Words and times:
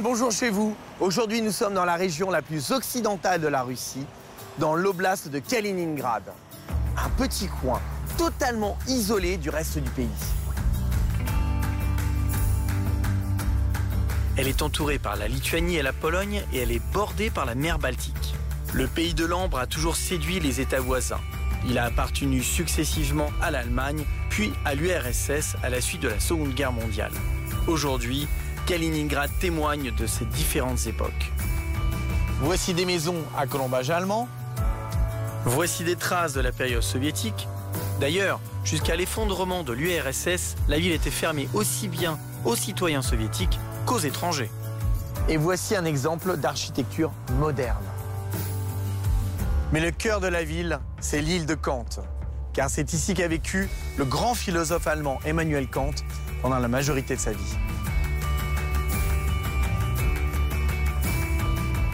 Bonjour 0.00 0.32
chez 0.32 0.48
vous. 0.48 0.74
Aujourd'hui, 1.00 1.42
nous 1.42 1.52
sommes 1.52 1.74
dans 1.74 1.84
la 1.84 1.96
région 1.96 2.30
la 2.30 2.40
plus 2.40 2.70
occidentale 2.70 3.40
de 3.40 3.46
la 3.46 3.62
Russie, 3.62 4.06
dans 4.58 4.74
l'oblast 4.74 5.28
de 5.28 5.38
Kaliningrad. 5.38 6.22
Un 6.96 7.10
petit 7.10 7.46
coin 7.46 7.80
totalement 8.16 8.78
isolé 8.88 9.36
du 9.36 9.50
reste 9.50 9.78
du 9.78 9.90
pays. 9.90 10.08
Elle 14.36 14.48
est 14.48 14.62
entourée 14.62 14.98
par 14.98 15.16
la 15.16 15.28
Lituanie 15.28 15.76
et 15.76 15.82
la 15.82 15.92
Pologne 15.92 16.42
et 16.52 16.58
elle 16.58 16.72
est 16.72 16.82
bordée 16.92 17.28
par 17.28 17.44
la 17.44 17.54
mer 17.54 17.78
Baltique. 17.78 18.34
Le 18.72 18.86
pays 18.86 19.14
de 19.14 19.26
l'Ambre 19.26 19.58
a 19.58 19.66
toujours 19.66 19.96
séduit 19.96 20.40
les 20.40 20.60
États 20.60 20.80
voisins. 20.80 21.20
Il 21.68 21.78
a 21.78 21.84
appartenu 21.84 22.42
successivement 22.42 23.30
à 23.42 23.50
l'Allemagne, 23.50 24.04
puis 24.30 24.52
à 24.64 24.74
l'URSS 24.74 25.56
à 25.62 25.68
la 25.68 25.80
suite 25.80 26.00
de 26.00 26.08
la 26.08 26.18
Seconde 26.18 26.54
Guerre 26.54 26.72
mondiale. 26.72 27.12
Aujourd'hui, 27.68 28.26
Kaliningrad 28.66 29.30
témoigne 29.40 29.90
de 29.90 30.06
ces 30.06 30.24
différentes 30.24 30.86
époques. 30.86 31.32
Voici 32.40 32.74
des 32.74 32.84
maisons 32.84 33.22
à 33.36 33.46
colombage 33.46 33.90
allemand. 33.90 34.28
Voici 35.44 35.84
des 35.84 35.96
traces 35.96 36.32
de 36.32 36.40
la 36.40 36.52
période 36.52 36.82
soviétique. 36.82 37.48
D'ailleurs, 38.00 38.40
jusqu'à 38.64 38.94
l'effondrement 38.94 39.64
de 39.64 39.72
l'URSS, 39.72 40.56
la 40.68 40.78
ville 40.78 40.92
était 40.92 41.10
fermée 41.10 41.48
aussi 41.54 41.88
bien 41.88 42.18
aux 42.44 42.54
citoyens 42.54 43.02
soviétiques 43.02 43.58
qu'aux 43.84 43.98
étrangers. 43.98 44.50
Et 45.28 45.36
voici 45.36 45.74
un 45.74 45.84
exemple 45.84 46.36
d'architecture 46.36 47.12
moderne. 47.38 47.84
Mais 49.72 49.80
le 49.80 49.90
cœur 49.90 50.20
de 50.20 50.28
la 50.28 50.44
ville, 50.44 50.78
c'est 51.00 51.20
l'île 51.20 51.46
de 51.46 51.54
Kant, 51.54 51.86
car 52.52 52.70
c'est 52.70 52.92
ici 52.92 53.14
qu'a 53.14 53.28
vécu 53.28 53.68
le 53.96 54.04
grand 54.04 54.34
philosophe 54.34 54.86
allemand 54.86 55.18
Emmanuel 55.24 55.68
Kant 55.68 55.94
pendant 56.42 56.58
la 56.58 56.68
majorité 56.68 57.16
de 57.16 57.20
sa 57.20 57.32
vie. 57.32 57.56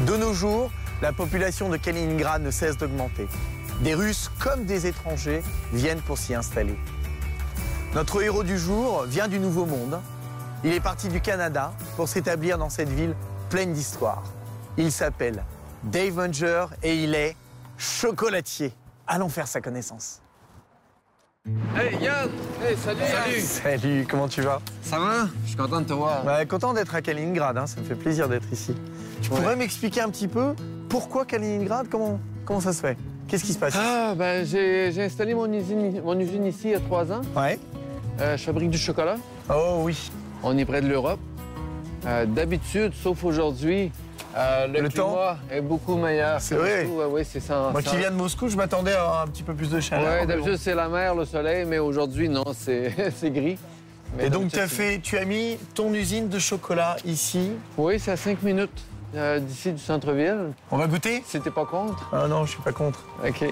De 0.07 0.17
nos 0.17 0.33
jours, 0.33 0.71
la 1.03 1.13
population 1.13 1.69
de 1.69 1.77
Kaliningrad 1.77 2.43
ne 2.43 2.51
cesse 2.51 2.77
d'augmenter. 2.77 3.27
Des 3.81 3.95
Russes 3.95 4.31
comme 4.39 4.65
des 4.65 4.87
étrangers 4.87 5.43
viennent 5.73 6.01
pour 6.01 6.19
s'y 6.19 6.35
installer. 6.35 6.77
Notre 7.95 8.23
héros 8.23 8.45
du 8.45 8.59
jour 8.59 9.05
vient 9.09 9.27
du 9.29 9.41
Nouveau 9.41 9.67
Monde. 9.67 10.01
Il 10.63 10.73
est 10.73 10.81
parti 10.81 11.09
du 11.09 11.21
Canada 11.21 11.73
pour 11.97 12.09
s'établir 12.09 12.59
dans 12.59 12.71
cette 12.71 12.89
ville 12.91 13.15
pleine 13.51 13.73
d'histoire. 13.73 14.23
Il 14.77 14.93
s'appelle 14.93 15.43
Dave 15.85 16.15
Munger 16.15 16.67
et 16.83 16.95
il 17.03 17.15
est 17.15 17.37
chocolatier. 17.77 18.73
Allons 19.07 19.29
faire 19.29 19.49
sa 19.49 19.61
connaissance. 19.61 20.21
Hey 21.77 21.97
Yann 22.03 22.29
Hey 22.63 22.77
salut 22.77 23.01
Salut 23.11 23.41
Salut, 23.41 24.07
comment 24.09 24.29
tu 24.29 24.43
vas? 24.43 24.61
Ça 24.83 24.99
va? 24.99 25.29
Je 25.45 25.49
suis 25.49 25.57
content 25.57 25.81
de 25.81 25.87
te 25.87 25.93
voir. 25.93 26.23
Bah, 26.23 26.45
Content 26.45 26.75
d'être 26.75 26.95
à 26.95 27.01
Kaliningrad, 27.01 27.57
hein, 27.57 27.67
ça 27.67 27.81
me 27.81 27.87
fait 27.87 27.95
plaisir 27.95 28.29
d'être 28.29 28.53
ici. 28.53 28.75
Tu 29.23 29.31
pourrais 29.31 29.57
m'expliquer 29.57 30.01
un 30.01 30.11
petit 30.11 30.29
peu 30.29 30.55
pourquoi 30.89 31.25
Kaliningrad 31.25 31.89
comment, 31.91 32.19
comment 32.45 32.61
ça 32.61 32.73
se 32.73 32.81
fait? 32.81 32.97
Qu'est-ce 33.27 33.45
qui 33.45 33.53
se 33.53 33.59
passe? 33.59 33.75
Ah 33.77 34.15
ben 34.17 34.45
j'ai 34.47 35.03
installé 35.03 35.35
mon 35.35 35.53
usine, 35.53 36.01
mon 36.03 36.19
usine 36.19 36.47
ici 36.47 36.61
il 36.65 36.71
y 36.71 36.75
a 36.75 36.81
trois 36.81 37.11
ans. 37.13 37.21
Ouais. 37.37 37.59
Euh, 38.21 38.37
je 38.37 38.43
fabrique 38.45 38.71
du 38.71 38.79
chocolat. 38.79 39.17
Oh 39.53 39.81
oui. 39.83 40.11
On 40.43 40.57
est 40.57 40.65
près 40.65 40.81
de 40.81 40.89
l'Europe. 40.89 41.21
Euh, 42.07 42.25
D'habitude, 42.27 42.93
sauf 42.95 43.23
aujourd'hui, 43.25 43.91
euh, 44.37 44.67
le, 44.67 44.81
Le 44.83 44.89
temps 44.89 45.09
climat 45.15 45.37
est 45.51 45.61
beaucoup 45.61 45.97
meilleur. 45.97 46.41
C'est 46.41 46.55
vrai? 46.55 46.85
Moscou. 46.85 46.99
Ouais, 47.01 47.05
ouais, 47.07 47.25
c'est 47.25 47.41
ça. 47.41 47.69
Moi 47.73 47.83
qui 47.83 47.97
viens 47.97 48.11
de 48.11 48.17
Moscou, 48.17 48.49
je 48.49 48.57
m'attendais 48.57 48.93
à 48.95 49.23
un 49.23 49.27
petit 49.27 49.43
peu 49.43 49.53
plus 49.53 49.69
de 49.71 49.81
chaleur. 49.81 50.21
Mais 50.21 50.27
d'habitude 50.27 50.57
c'est 50.57 50.75
la 50.75 50.89
mer, 50.89 51.15
le 51.15 51.25
soleil, 51.25 51.65
mais 51.67 51.79
aujourd'hui 51.79 52.29
non, 52.29 52.45
c'est 52.57 52.95
gris. 53.25 53.59
Mais 54.17 54.27
Et 54.27 54.31
donc 54.31 54.57
as, 54.57 54.69
fait, 54.69 55.01
tu 55.03 55.19
as 55.19 55.25
mis 55.27 55.59
ton 55.75 55.93
usine 55.93 56.29
de 56.29 56.39
chocolat 56.39 56.97
ici? 57.05 57.51
Oui, 57.77 58.01
c'est 58.01 58.13
à 58.13 58.17
cinq 58.17 58.43
minutes 58.43 58.83
euh, 59.15 59.41
d'ici 59.41 59.73
du 59.73 59.79
centre-ville. 59.79 60.53
On 60.71 60.77
va 60.77 60.87
goûter? 60.87 61.23
T'es 61.31 61.51
pas 61.51 61.65
contre. 61.65 62.09
Ah 62.13 62.29
non, 62.29 62.45
je 62.45 62.51
suis 62.53 62.63
pas 62.63 62.73
contre. 62.73 63.01
OK. 63.27 63.45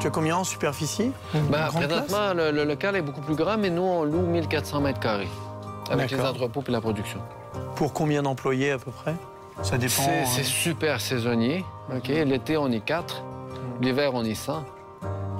Tu 0.00 0.06
as 0.06 0.10
combien 0.10 0.36
en 0.36 0.44
superficie? 0.44 1.12
Ben, 1.50 1.66
présentement, 1.66 2.32
le, 2.34 2.52
le 2.52 2.64
local 2.64 2.96
est 2.96 3.02
beaucoup 3.02 3.20
plus 3.20 3.34
grand, 3.34 3.58
mais 3.58 3.70
nous, 3.70 3.82
on 3.82 4.04
loue 4.04 4.22
1400 4.22 4.80
mètres 4.80 5.00
carrés 5.00 5.28
avec 5.90 6.10
les 6.10 6.20
entrepôts 6.20 6.62
et 6.66 6.70
la 6.70 6.80
production. 6.80 7.20
Pour 7.76 7.92
combien 7.92 8.22
d'employés 8.22 8.72
à 8.72 8.78
peu 8.78 8.90
près? 8.90 9.14
Ça 9.62 9.76
dépend. 9.76 10.02
C'est 10.26 10.40
hein. 10.40 10.44
super 10.44 11.00
saisonnier. 11.00 11.64
OK? 11.94 12.08
L'été, 12.08 12.56
on 12.56 12.70
est 12.70 12.84
4. 12.84 13.22
L'hiver, 13.80 14.12
on 14.14 14.24
est 14.24 14.34
100. 14.34 14.64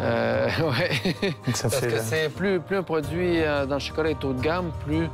Euh, 0.01 0.49
ouais. 0.61 1.35
Donc 1.47 1.57
ça 1.57 1.69
Parce 1.69 1.81
fait. 1.81 1.89
que 1.89 1.99
c'est 2.01 2.29
plus, 2.29 2.61
plus 2.61 2.77
un 2.77 2.83
produit 2.83 3.43
euh, 3.43 3.67
dans 3.67 3.75
le 3.77 3.81
chocolat 3.81 4.11
est 4.11 4.25
haut 4.25 4.33
de 4.33 4.41
gamme, 4.43 4.71
plus, 4.85 5.09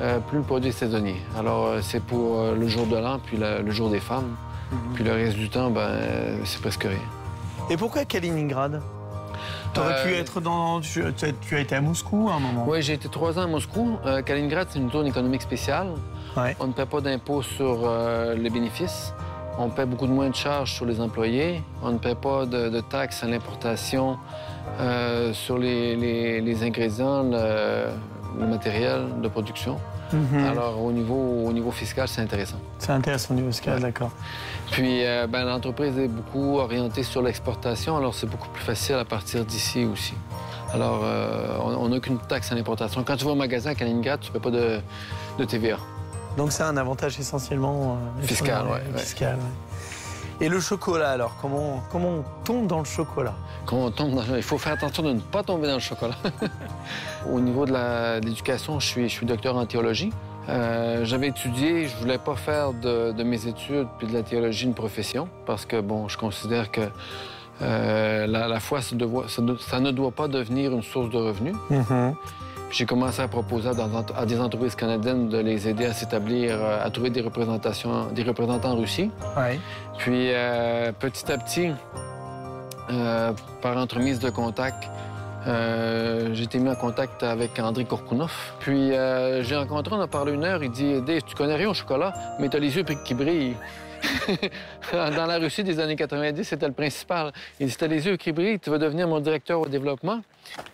euh, 0.00 0.18
plus 0.20 0.38
le 0.38 0.44
produit 0.44 0.70
est 0.70 0.72
saisonnier. 0.72 1.16
Alors, 1.38 1.66
euh, 1.66 1.78
c'est 1.82 2.02
pour 2.02 2.42
le 2.58 2.68
jour 2.68 2.86
de 2.86 2.96
l'an, 2.96 3.18
puis 3.24 3.36
le, 3.36 3.62
le 3.62 3.70
jour 3.70 3.90
des 3.90 4.00
femmes. 4.00 4.34
Mhm. 4.70 4.78
Puis 4.94 5.04
le 5.04 5.12
reste 5.12 5.36
du 5.36 5.48
temps, 5.50 5.70
ben, 5.70 5.90
c'est 6.44 6.60
presque 6.60 6.84
rien. 6.84 6.98
Et 7.70 7.76
pourquoi 7.76 8.04
Kaliningrad? 8.04 8.80
T'aurais 9.74 9.94
Euh, 10.00 10.04
pu 10.06 10.14
être 10.14 10.40
dans. 10.40 10.80
Tu, 10.80 11.02
as- 11.02 11.12
tu 11.12 11.56
as 11.56 11.60
été 11.60 11.74
à 11.74 11.80
Moscou 11.80 12.28
à 12.30 12.34
un 12.34 12.40
moment. 12.40 12.64
Oui, 12.68 12.82
j'ai 12.82 12.92
été 12.94 13.08
trois 13.08 13.38
ans 13.38 13.42
à 13.42 13.46
Moscou. 13.46 13.98
Euh, 14.04 14.20
Kaliningrad, 14.22 14.68
c'est 14.70 14.78
une 14.78 14.90
zone 14.90 15.06
économique 15.06 15.40
spéciale. 15.42 15.88
Ouais. 16.36 16.54
On 16.60 16.66
ne 16.66 16.72
paie 16.72 16.84
pas 16.86 17.00
d'impôts 17.00 17.42
sur 17.42 17.80
euh, 17.84 18.34
les 18.34 18.50
bénéfices. 18.50 19.14
On 19.58 19.68
paie 19.68 19.84
beaucoup 19.86 20.06
de 20.06 20.12
moins 20.12 20.30
de 20.30 20.34
charges 20.34 20.72
sur 20.72 20.86
les 20.86 21.00
employés. 21.00 21.62
On 21.82 21.90
ne 21.92 21.98
paie 21.98 22.14
pas 22.14 22.46
de, 22.46 22.68
de 22.68 22.80
taxes 22.80 23.22
à 23.22 23.26
l'importation 23.26 24.16
euh, 24.80 25.32
sur 25.32 25.58
les, 25.58 25.94
les- 25.96 26.40
les 26.40 26.62
ingrédients, 26.62 27.22
le, 27.22 27.86
le 28.40 28.46
matériel 28.46 29.06
de 29.22 29.28
production. 29.28 29.78
Mhm. 30.12 30.44
Alors, 30.44 30.82
au 30.82 30.92
niveau, 30.92 31.44
au 31.46 31.52
niveau 31.52 31.70
fiscal, 31.70 32.06
c'est 32.08 32.20
intéressant. 32.22 32.58
C'est 32.78 32.92
intéressant 32.92 33.34
niveau 33.34 33.48
fiscal, 33.48 33.80
d'accord. 33.80 34.10
Puis, 34.70 35.04
euh, 35.04 35.26
ben, 35.26 35.44
l'entreprise 35.44 35.98
est 35.98 36.08
beaucoup 36.08 36.58
orientée 36.58 37.02
sur 37.02 37.22
l'exportation, 37.22 37.96
alors 37.96 38.14
c'est 38.14 38.26
beaucoup 38.28 38.48
plus 38.50 38.62
facile 38.62 38.96
à 38.96 39.04
partir 39.04 39.44
d'ici 39.44 39.84
aussi. 39.84 40.14
Alors, 40.74 41.00
euh, 41.04 41.58
on 41.78 41.88
n'a 41.90 41.96
aucune 41.96 42.18
taxe 42.18 42.50
à 42.52 42.54
l'importation. 42.54 43.02
Quand 43.04 43.16
tu 43.16 43.24
vas 43.26 43.32
au 43.32 43.34
magasin 43.36 43.70
à 43.70 43.74
Kaliningrad, 43.74 44.20
tu 44.20 44.28
ne 44.28 44.32
paies 44.34 44.40
pas 44.40 44.50
de, 44.50 44.80
de 45.38 45.44
TVA. 45.44 45.76
Donc 46.36 46.52
c'est 46.52 46.62
un 46.62 46.76
avantage 46.76 47.18
essentiellement 47.20 47.98
euh, 48.20 48.22
Fiscal, 48.22 48.66
ouais, 48.66 48.72
ouais. 48.72 48.98
fiscal, 48.98 49.36
ouais. 49.36 50.46
Et 50.46 50.48
le 50.48 50.58
chocolat 50.60 51.10
alors, 51.10 51.36
comment, 51.40 51.82
comment 51.92 52.08
on 52.08 52.24
tombe 52.44 52.66
dans 52.66 52.78
le 52.80 52.84
chocolat? 52.84 53.34
Quand 53.66 53.76
on 53.76 53.90
tombe 53.90 54.14
dans 54.14 54.22
le- 54.22 54.38
Il 54.38 54.42
faut 54.42 54.58
faire 54.58 54.72
attention 54.72 55.02
de 55.04 55.12
ne 55.12 55.20
pas 55.20 55.42
tomber 55.44 55.68
dans 55.68 55.74
le 55.74 55.80
chocolat. 55.80 56.16
Au 57.32 57.38
niveau 57.38 57.64
de 57.64 57.72
l'éducation, 58.24 58.80
je 58.80 58.86
suis, 58.86 59.08
je 59.08 59.14
suis 59.14 59.26
docteur 59.26 59.56
en 59.56 59.66
théologie. 59.66 60.12
Euh, 60.48 61.04
J'avais 61.04 61.28
étudié, 61.28 61.86
je 61.86 61.96
voulais 61.98 62.18
pas 62.18 62.34
faire 62.34 62.72
de, 62.72 63.12
de 63.12 63.22
mes 63.22 63.46
études 63.46 63.86
puis 63.98 64.08
de 64.08 64.12
la 64.14 64.22
théologie 64.24 64.64
une 64.64 64.74
profession 64.74 65.28
parce 65.46 65.64
que, 65.64 65.80
bon, 65.80 66.08
je 66.08 66.18
considère 66.18 66.72
que 66.72 66.80
euh, 67.60 68.26
la, 68.26 68.48
la 68.48 68.58
foi, 68.58 68.80
ça, 68.80 68.96
ne 68.96 69.90
doit 69.92 70.10
pas 70.10 70.26
devenir 70.26 70.72
une 70.72 70.82
source 70.82 71.10
de 71.10 71.18
revenus. 71.18 71.54
Puis 71.68 71.76
J'ai 72.72 72.86
commencé 72.86 73.20
à 73.20 73.28
proposer 73.28 73.68
à, 73.68 74.24
des 74.24 74.40
entreprises 74.40 74.74
canadiennes 74.74 75.28
de 75.28 75.36
les 75.36 75.68
aider 75.68 75.84
à 75.84 75.92
s'établir, 75.92 76.56
euh, 76.58 76.82
à 76.82 76.90
trouver 76.90 77.10
des, 77.10 77.20
représentations, 77.20 78.06
des 78.06 78.22
représentants 78.22 78.70
en 78.70 78.76
Russie. 78.76 79.10
Ouais. 79.36 79.60
Puis 79.98 80.30
euh, 80.32 80.90
petit 80.98 81.30
à 81.30 81.36
petit, 81.36 81.70
euh, 82.90 83.32
par 83.60 83.76
entremise 83.76 84.20
de 84.20 84.30
contact, 84.30 84.88
euh, 85.46 86.30
j'ai 86.32 86.44
été 86.44 86.58
mis 86.58 86.70
en 86.70 86.74
contact 86.74 87.22
avec 87.22 87.58
André 87.58 87.84
Korkounov. 87.84 88.32
Puis 88.60 88.92
j'ai 89.42 89.56
rencontré, 89.56 89.94
on 89.94 90.00
a 90.00 90.06
parlé 90.06 90.32
une 90.32 90.44
heure, 90.44 90.64
il 90.64 90.70
dit 90.70 91.02
Dave, 91.02 91.22
tu 91.26 91.34
connais 91.34 91.56
rien 91.56 91.68
au 91.68 91.74
chocolat, 91.74 92.14
mais 92.40 92.48
tu 92.48 92.56
as 92.56 92.60
les 92.60 92.74
yeux 92.74 92.84
qui 93.04 93.12
brillent. 93.12 93.56
Dans 94.92 95.26
la 95.26 95.38
Russie 95.38 95.64
des 95.64 95.78
années 95.80 95.96
90, 95.96 96.44
c'était 96.44 96.66
le 96.66 96.72
principal. 96.72 97.32
Il 97.60 97.66
dit 97.66 97.72
Si 97.72 97.78
tu 97.78 97.84
as 97.84 97.88
les 97.88 98.06
yeux 98.06 98.16
qui 98.16 98.32
brillent, 98.32 98.58
tu 98.58 98.70
vas 98.70 98.78
devenir 98.78 99.06
mon 99.08 99.20
directeur 99.20 99.60
au 99.60 99.66
développement. 99.66 100.20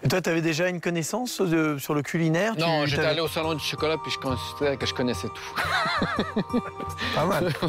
Et 0.02 0.08
toi, 0.08 0.20
tu 0.20 0.30
avais 0.30 0.40
déjà 0.40 0.68
une 0.68 0.80
connaissance 0.80 1.40
de- 1.40 1.76
sur 1.78 1.94
le 1.94 2.02
culinaire? 2.02 2.54
Non, 2.58 2.86
j'étais 2.86 3.04
allé 3.04 3.20
au 3.20 3.28
salon 3.28 3.54
du 3.54 3.62
chocolat, 3.64 3.96
puis 4.02 4.10
je 4.12 4.18
considérais 4.18 4.76
que 4.76 4.86
je 4.86 4.94
connaissais 4.94 5.28
tout. 5.28 6.52
Pas 7.14 7.24
mal. 7.26 7.52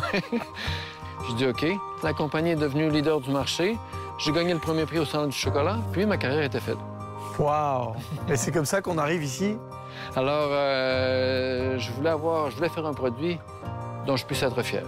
Je 1.29 1.35
dis 1.35 1.45
OK. 1.45 1.65
La 2.01 2.13
compagnie 2.13 2.51
est 2.51 2.55
devenue 2.55 2.89
leader 2.89 3.19
du 3.19 3.29
marché. 3.29 3.77
J'ai 4.17 4.31
gagné 4.31 4.53
le 4.53 4.59
premier 4.59 4.85
prix 4.85 4.99
au 4.99 5.05
salon 5.05 5.27
du 5.27 5.35
chocolat, 5.37 5.77
puis 5.91 6.05
ma 6.05 6.17
carrière 6.17 6.43
était 6.43 6.59
faite. 6.61 6.77
Waouh 7.37 7.93
Et 8.29 8.35
c'est 8.35 8.51
comme 8.51 8.65
ça 8.65 8.81
qu'on 8.81 8.97
arrive 8.97 9.23
ici? 9.23 9.55
Alors, 10.15 10.49
euh, 10.51 11.77
je 11.77 11.91
voulais 11.91 12.09
avoir, 12.09 12.49
je 12.49 12.55
voulais 12.55 12.69
faire 12.69 12.85
un 12.85 12.93
produit 12.93 13.37
dont 14.07 14.15
je 14.15 14.25
puisse 14.25 14.41
être 14.41 14.61
fier. 14.63 14.83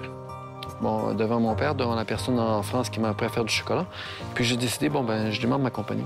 Devant 0.81 1.39
mon 1.39 1.53
père, 1.53 1.75
devant 1.75 1.95
la 1.95 2.05
personne 2.05 2.39
en 2.39 2.63
France 2.63 2.89
qui 2.89 2.99
m'a 2.99 3.09
appris 3.09 3.27
à 3.27 3.29
faire 3.29 3.45
du 3.45 3.53
chocolat. 3.53 3.85
Puis 4.33 4.45
j'ai 4.45 4.57
décidé, 4.57 4.89
bon, 4.89 5.03
ben, 5.03 5.31
je 5.31 5.39
demande 5.39 5.61
ma 5.61 5.69
compagnie. 5.69 6.05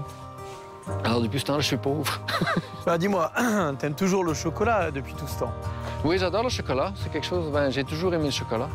Alors, 1.03 1.21
depuis 1.21 1.39
ce 1.39 1.45
temps-là, 1.45 1.61
je 1.61 1.67
suis 1.67 1.77
pauvre. 1.77 2.19
Bah 2.85 2.99
dis-moi, 2.99 3.31
t'aimes 3.79 3.95
toujours 3.95 4.23
le 4.23 4.35
chocolat 4.35 4.91
depuis 4.91 5.15
tout 5.15 5.25
ce 5.25 5.39
temps? 5.39 5.51
Oui, 6.03 6.19
j'adore 6.19 6.43
le 6.43 6.49
chocolat. 6.49 6.93
C'est 6.95 7.11
quelque 7.11 7.25
chose, 7.25 7.51
ben, 7.51 7.71
j'ai 7.71 7.83
toujours 7.83 8.13
aimé 8.13 8.25
le 8.25 8.31
chocolat. 8.31 8.69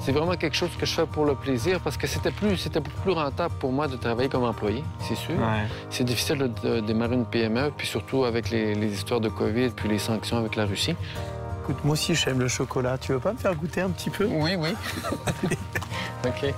C'est 0.00 0.12
vraiment 0.12 0.36
quelque 0.36 0.56
chose 0.56 0.70
que 0.78 0.86
je 0.86 0.94
fais 0.94 1.04
pour 1.04 1.26
le 1.26 1.34
plaisir 1.34 1.80
parce 1.80 1.96
que 1.96 2.06
c'était 2.06 2.30
plus, 2.30 2.56
c'était 2.56 2.80
beaucoup 2.80 3.00
plus 3.02 3.12
rentable 3.12 3.54
pour 3.58 3.72
moi 3.72 3.88
de 3.88 3.96
travailler 3.96 4.28
comme 4.28 4.44
employé, 4.44 4.84
c'est 5.00 5.16
sûr. 5.16 5.34
C'est 5.90 6.04
difficile 6.04 6.50
de, 6.62 6.80
démarrer 6.80 7.16
une 7.16 7.26
PME, 7.26 7.72
puis 7.76 7.86
surtout 7.86 8.24
avec 8.24 8.50
les, 8.50 8.74
les 8.74 8.92
histoires 8.92 9.20
de 9.20 9.28
COVID, 9.28 9.70
puis 9.70 9.88
les 9.88 9.98
sanctions 9.98 10.36
avec 10.38 10.56
la 10.56 10.64
Russie. 10.64 10.94
Écoute, 11.68 11.84
moi 11.84 11.94
aussi 11.94 12.14
j'aime 12.14 12.38
le 12.38 12.46
chocolat. 12.46 12.96
Tu 12.96 13.10
veux 13.10 13.18
pas 13.18 13.32
me 13.32 13.38
faire 13.38 13.52
goûter 13.56 13.80
un 13.80 13.90
petit 13.90 14.08
peu? 14.08 14.24
Oui, 14.24 14.54
oui. 14.56 14.68
OK. 16.24 16.54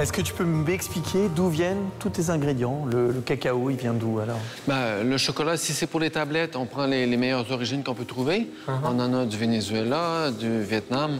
Est-ce 0.00 0.14
que 0.14 0.22
tu 0.22 0.32
peux 0.32 0.46
m'expliquer 0.46 1.28
d'où 1.28 1.50
viennent 1.50 1.90
tous 1.98 2.08
tes 2.08 2.30
ingrédients 2.30 2.86
le, 2.90 3.20
cacao, 3.20 3.68
il 3.68 3.76
vient 3.76 3.92
d'où 3.92 4.18
alors? 4.18 4.38
Ben, 4.66 5.04
Le 5.04 5.18
chocolat, 5.18 5.58
si 5.58 5.74
c'est 5.74 5.86
pour 5.86 6.00
les 6.00 6.08
tablettes, 6.08 6.56
on 6.56 6.64
prend 6.64 6.86
les, 6.86 7.06
meilleures 7.18 7.52
origines 7.52 7.84
qu'on 7.84 7.92
peut 7.92 8.06
trouver. 8.06 8.48
Uh-huh. 8.66 8.72
On 8.82 8.98
en 8.98 9.12
a 9.12 9.26
du 9.26 9.36
Venezuela, 9.36 10.30
du 10.30 10.62
Vietnam. 10.62 11.18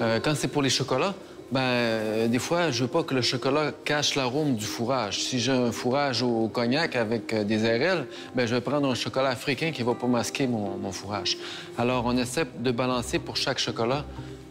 Euh, 0.00 0.20
quand 0.24 0.34
c'est 0.34 0.48
pour 0.48 0.62
les 0.62 0.70
chocolats, 0.70 1.12
ben, 1.52 2.26
des 2.30 2.38
fois, 2.38 2.70
je 2.70 2.84
veux 2.84 2.88
pas 2.88 3.02
que 3.02 3.14
le 3.14 3.20
chocolat 3.20 3.72
cache 3.84 4.14
l'arôme 4.14 4.54
du 4.54 4.64
fourrage. 4.64 5.20
Si 5.20 5.38
j'ai 5.38 5.52
un 5.52 5.70
fourrage 5.70 6.22
au 6.22 6.48
cognac 6.48 6.96
avec 6.96 7.30
euh, 7.34 7.44
des 7.44 7.58
RL, 7.58 8.06
ben, 8.34 8.46
je 8.46 8.54
vais 8.54 8.62
prendre 8.62 8.88
un 8.88 8.94
chocolat 8.94 9.28
africain 9.28 9.70
qui 9.70 9.82
va 9.82 9.92
pas 9.92 10.06
masquer 10.06 10.46
mon, 10.46 10.92
fourrage. 10.92 11.36
Alors, 11.76 12.06
on 12.06 12.16
essaie 12.16 12.46
de 12.58 12.70
balancer 12.70 13.18
pour 13.18 13.36
chaque 13.36 13.58
chocolat, 13.58 14.02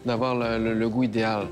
d'avoir 0.06 0.36
le 0.36 0.88
goût 0.88 1.02
idéal. 1.02 1.48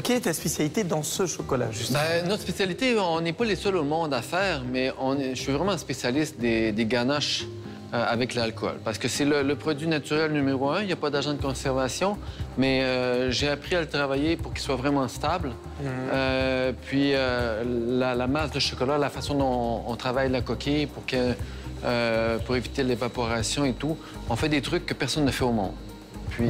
Quelle 0.00 0.16
est 0.16 0.20
ta 0.20 0.32
spécialité 0.32 0.84
dans 0.84 1.02
ce 1.02 1.26
chocolat, 1.26 1.70
justement? 1.70 1.98
Ben, 1.98 2.26
notre 2.26 2.42
spécialité, 2.42 2.98
on 2.98 3.20
n'est 3.20 3.34
pas 3.34 3.44
les 3.44 3.56
seuls 3.56 3.76
au 3.76 3.84
monde 3.84 4.14
à 4.14 4.22
faire, 4.22 4.62
mais 4.70 4.90
on 4.98 5.18
je 5.18 5.34
suis 5.34 5.52
vraiment 5.52 5.76
spécialiste 5.76 6.40
des, 6.40 6.72
ganaches 6.86 7.44
euh, 7.92 8.02
avec 8.08 8.34
l'alcool. 8.34 8.76
Parce 8.84 8.96
que 8.96 9.06
c'est 9.06 9.26
le, 9.26 9.54
produit 9.54 9.86
naturel 9.86 10.32
numéro 10.32 10.70
un. 10.70 10.80
Il 10.80 10.86
n'y 10.86 10.92
a 10.92 10.96
pas 10.96 11.10
d'agent 11.10 11.34
de 11.34 11.42
conservation, 11.42 12.16
mais 12.56 12.82
euh, 12.82 13.30
j'ai 13.30 13.48
appris 13.48 13.76
à 13.76 13.80
le 13.80 13.86
travailler 13.86 14.36
pour 14.36 14.54
qu'il 14.54 14.62
soit 14.62 14.76
vraiment 14.76 15.06
stable. 15.08 15.48
Mhm. 15.48 15.86
Euh, 16.12 16.72
puis 16.86 17.12
la, 17.12 18.26
masse 18.26 18.50
de 18.50 18.60
chocolat, 18.60 18.96
la 18.96 19.10
façon 19.10 19.34
dont 19.34 19.84
on, 19.86 19.96
travaille 19.96 20.30
la 20.30 20.40
coquille 20.40 20.86
pour, 20.86 21.04
que, 21.04 21.34
pour 22.46 22.56
éviter 22.56 22.82
l'évaporation 22.82 23.66
et 23.66 23.74
tout, 23.74 23.98
on 24.30 24.36
fait 24.36 24.48
des 24.48 24.62
trucs 24.62 24.86
que 24.86 24.94
personne 24.94 25.26
ne 25.26 25.30
fait 25.30 25.44
au 25.44 25.52
monde 25.52 25.74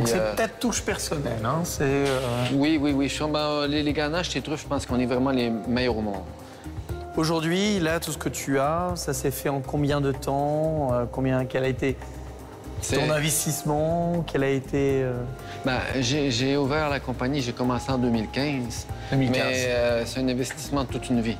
c'est 0.05 0.19
euh, 0.19 0.35
ta 0.35 0.49
touche 0.49 0.83
personnelle, 0.83 1.45
hein? 1.45 1.63
Euh, 1.81 2.19
oui, 2.55 2.79
oui, 2.81 2.93
oui. 2.93 3.13
Ben, 3.33 3.67
les, 3.67 3.83
les 3.83 3.93
ganaches, 3.93 4.35
les 4.35 4.41
truffes, 4.41 4.63
je 4.63 4.69
pense 4.69 4.87
qu'on 4.87 4.99
est 4.99 5.07
vraiment 5.07 5.31
les 5.31 5.51
meilleurs 5.69 5.97
au 5.97 6.03
monde. 6.03 6.23
Aujourd'hui, 7.17 7.79
là, 7.79 8.01
tout 8.01 8.13
ce 8.13 8.19
que 8.19 8.29
tu 8.29 8.59
as, 8.59 8.93
ça 8.95 9.13
s'est 9.13 9.31
fait 9.31 9.49
en 9.49 9.61
combien 9.61 10.01
de 10.01 10.13
temps 10.13 10.93
euh, 10.93 11.05
Combien 11.11 11.45
Quel 11.45 11.65
a 11.65 11.69
été 11.69 11.97
ton 12.91 13.11
investissement 13.11 14.25
Quel 14.27 14.43
a 14.43 14.49
été 14.49 15.05
ben, 15.65 15.79
j'ai 16.01 16.57
ouvert 16.57 16.91
la 16.91 16.99
compagnie, 16.99 17.41
j'ai 17.41 17.53
commencé 17.53 17.93
en 17.93 17.99
2015. 17.99 18.87
2015. 19.13 19.37
Mais 19.37 20.05
c'est 20.05 20.21
un 20.21 20.29
investissement 20.29 20.83
de 20.83 20.89
toute 20.89 21.09
une 21.09 21.21
vie 21.21 21.37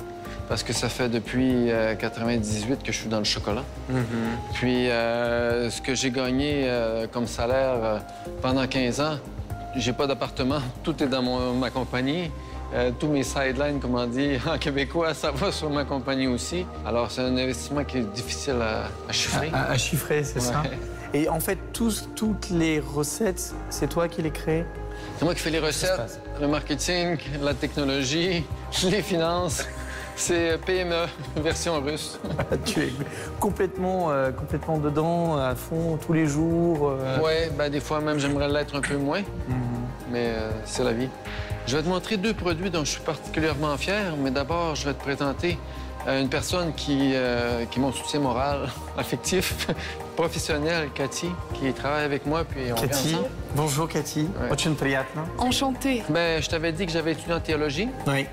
parce 0.53 0.61
que 0.61 0.73
ça 0.73 0.87
fait 0.87 1.09
depuis 1.09 1.71
98 1.97 2.71
euh, 2.71 2.75
que 2.75 2.91
je 2.91 2.97
suis 2.99 3.09
dans 3.09 3.17
le 3.17 3.23
chocolat. 3.23 3.63
Mm-hmm. 3.91 4.53
Puis 4.53 4.87
euh, 4.87 5.67
ce 5.71 5.81
que 5.81 5.95
j'ai 5.95 6.11
gagné 6.11 6.65
euh, 6.65 7.07
comme 7.11 7.25
salaire 7.25 8.03
pendant 8.39 8.67
15 8.67 9.01
ans, 9.01 9.17
j'ai 9.75 9.93
pas 9.93 10.05
d'appartement, 10.05 10.59
tout 10.83 11.01
est 11.01 11.07
dans 11.07 11.23
ma 11.55 11.71
compagnie. 11.71 12.29
tous 12.99 13.07
mes 13.07 13.23
sidelines, 13.23 13.79
comme 13.79 13.95
on 13.95 14.05
dit 14.05 14.37
en 14.47 14.59
québécois, 14.59 15.15
ça 15.15 15.31
va 15.31 15.51
sur 15.51 15.71
ma 15.71 15.85
compagnie 15.85 16.27
aussi. 16.27 16.67
Alors, 16.85 17.09
c'est 17.09 17.21
un 17.21 17.35
investissement 17.35 17.83
qui 17.83 17.97
est 17.97 18.13
difficile 18.13 18.61
à, 18.61 19.11
chiffrer. 19.11 19.49
À, 19.51 19.75
chiffrer, 19.75 20.23
c'est 20.23 20.39
ça. 20.39 20.61
Et 21.15 21.29
en 21.29 21.39
fait, 21.39 21.57
toutes 21.73 22.49
les 22.51 22.79
recettes, 22.79 23.55
c'est 23.71 23.89
toi 23.89 24.07
qui 24.07 24.21
les 24.21 24.29
crées? 24.29 24.65
C'est 25.17 25.25
moi 25.25 25.33
qui 25.33 25.41
fais 25.41 25.49
les 25.49 25.59
recettes, 25.59 26.19
le 26.39 26.47
marketing, 26.47 27.17
la 27.41 27.55
technologie, 27.55 28.43
les 28.83 29.01
finances. 29.01 29.65
C'est 30.15 30.59
PME, 30.65 31.05
version 31.37 31.81
russe. 31.81 32.19
tu 32.65 32.81
es 32.81 32.93
complètement, 33.39 34.11
euh, 34.11 34.31
complètement 34.31 34.77
dedans, 34.77 35.37
à 35.37 35.55
fond, 35.55 35.97
tous 35.97 36.13
les 36.13 36.27
jours. 36.27 36.91
Euh... 36.91 37.19
Ouais, 37.19 37.51
bah, 37.57 37.69
des 37.69 37.79
fois 37.79 37.99
même 37.99 38.19
j'aimerais 38.19 38.47
l'être 38.47 38.75
un 38.75 38.81
peu 38.81 38.97
moins, 38.97 39.21
mhm. 39.21 39.55
mais 40.11 40.27
euh, 40.27 40.51
c'est 40.65 40.83
la 40.83 40.93
vie. 40.93 41.09
Je 41.65 41.77
vais 41.77 41.83
te 41.83 41.87
montrer 41.87 42.17
deux 42.17 42.33
produits 42.33 42.69
dont 42.69 42.83
je 42.83 42.91
suis 42.91 43.01
particulièrement 43.01 43.75
fier, 43.77 44.15
mais 44.21 44.31
d'abord, 44.31 44.75
je 44.75 44.85
vais 44.85 44.93
te 44.93 45.01
présenter 45.01 45.57
euh, 46.07 46.21
une 46.21 46.29
personne 46.29 46.73
qui, 46.73 47.13
qui 47.71 47.79
est 47.79 47.81
mon 47.81 47.91
soutien 47.91 48.19
moral, 48.19 48.69
affectif, 48.97 49.67
professionnel, 50.15 50.89
Cathy, 50.93 51.29
qui 51.53 51.71
travaille 51.73 52.03
avec 52.03 52.25
moi, 52.25 52.43
puis 52.43 52.71
on 52.71 52.75
Cathy, 52.75 53.17
bonjour 53.55 53.87
Cathy. 53.87 54.27
Ouais. 54.41 54.49
Enchantée. 55.37 56.03
Ben, 56.09 56.41
je 56.41 56.49
t'avais 56.49 56.71
dit 56.71 56.85
que 56.85 56.91
j'avais 56.91 57.13
étudié 57.13 57.33
en 57.33 57.39
théologie. 57.39 57.89
Oui. 58.05 58.27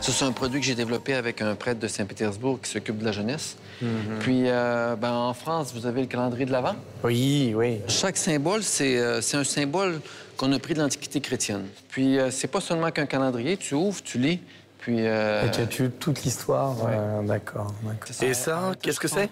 Ça, 0.00 0.12
c'est 0.12 0.24
un 0.24 0.32
produit 0.32 0.60
que 0.60 0.66
j'ai 0.66 0.74
développé 0.74 1.14
avec 1.14 1.42
un 1.42 1.54
prêtre 1.54 1.80
de 1.80 1.88
Saint-Pétersbourg 1.88 2.60
qui 2.62 2.70
s'occupe 2.70 2.98
de 2.98 3.04
la 3.04 3.12
jeunesse. 3.12 3.56
Mhm. 3.82 4.18
Puis, 4.20 4.42
euh, 4.46 4.96
ben, 4.96 5.12
en 5.12 5.34
France, 5.34 5.72
vous 5.74 5.86
avez 5.86 6.00
le 6.02 6.06
calendrier 6.06 6.46
de 6.46 6.52
l'Avent. 6.52 6.76
Oui, 7.04 7.52
oui. 7.56 7.80
Chaque 7.88 8.16
symbole, 8.16 8.62
euh, 8.80 9.20
c'est 9.20 9.36
un 9.36 9.44
symbole 9.44 10.00
qu'on 10.36 10.52
a 10.52 10.58
pris 10.58 10.74
de 10.74 10.80
l'Antiquité 10.80 11.20
chrétienne. 11.20 11.66
Puis, 11.88 12.18
euh, 12.18 12.30
c'est 12.30 12.48
pas 12.48 12.60
seulement 12.60 12.90
qu'un 12.90 13.06
calendrier. 13.06 13.56
Tu 13.56 13.74
ouvres, 13.74 14.02
tu 14.02 14.18
lis, 14.18 14.40
puis... 14.78 15.00
Et 15.00 15.50
tu 15.52 15.60
as 15.60 15.88
toute 15.98 16.22
l'histoire. 16.22 16.76
D'accord. 17.24 17.74
Et 18.22 18.34
ça, 18.34 18.72
qu'est-ce 18.80 19.00
que 19.00 19.08
c'est? 19.08 19.30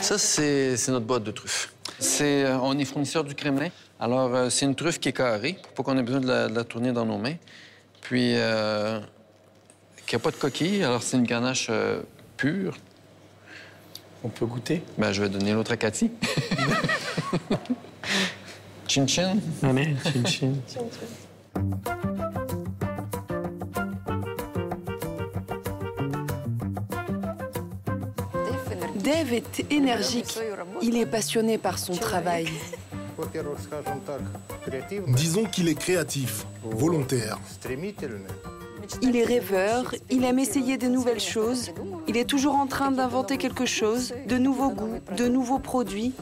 Ça, 0.00 0.18
c'est 0.18 0.88
notre 0.88 1.06
boîte 1.06 1.24
de 1.24 1.32
truffes. 1.32 1.72
C'est, 1.98 2.46
on 2.62 2.78
est 2.78 2.84
fournisseur 2.84 3.24
du 3.24 3.34
Kremlin. 3.34 3.68
Alors, 3.98 4.50
c'est 4.50 4.66
une 4.66 4.74
truffe 4.74 5.00
qui 5.00 5.08
est 5.08 5.12
carrée, 5.12 5.58
pour 5.62 5.84
pas 5.84 5.90
qu'on 5.90 5.98
ait 5.98 6.02
besoin 6.02 6.20
de 6.20 6.28
la, 6.28 6.48
de 6.48 6.54
la 6.54 6.64
tourner 6.64 6.92
dans 6.92 7.06
nos 7.06 7.18
mains. 7.18 7.36
Puis, 8.02 8.36
qui 10.06 10.14
n'a 10.14 10.20
pas 10.20 10.30
de 10.30 10.36
coquille, 10.36 10.84
alors 10.84 11.02
c'est 11.02 11.16
une 11.16 11.24
ganache 11.24 11.66
euh, 11.70 12.00
pure. 12.36 12.76
On 14.24 14.28
peut 14.28 14.46
goûter? 14.46 14.82
Ben, 14.98 15.12
je 15.12 15.22
vais 15.22 15.28
donner 15.28 15.52
l'autre 15.52 15.72
à 15.72 15.76
Cathy. 15.76 16.10
chin 18.88 19.06
chin. 19.06 19.36
Allez, 19.62 19.94
chin 20.04 20.24
chin. 20.24 20.52
Dave 28.96 29.32
est 29.32 29.72
énergique. 29.72 30.38
Il 30.82 30.96
est 30.96 31.06
passionné 31.06 31.58
par 31.58 31.78
son 31.78 31.94
travail. 31.94 32.48
Disons 35.08 35.44
qu'il 35.44 35.68
est 35.68 35.74
créatif, 35.74 36.46
volontaire. 36.64 37.38
Il 39.02 39.16
est 39.16 39.24
rêveur, 39.24 39.94
il 40.10 40.24
aime 40.24 40.38
essayer 40.38 40.78
de 40.78 40.88
nouvelles 40.88 41.20
choses, 41.20 41.72
il 42.06 42.16
est 42.16 42.24
toujours 42.24 42.54
en 42.54 42.66
train 42.66 42.90
d'inventer 42.90 43.36
quelque 43.36 43.66
chose, 43.66 44.14
de 44.26 44.38
nouveaux 44.38 44.70
goûts, 44.70 45.00
de 45.16 45.26
nouveaux 45.28 45.58
produits. 45.58 46.12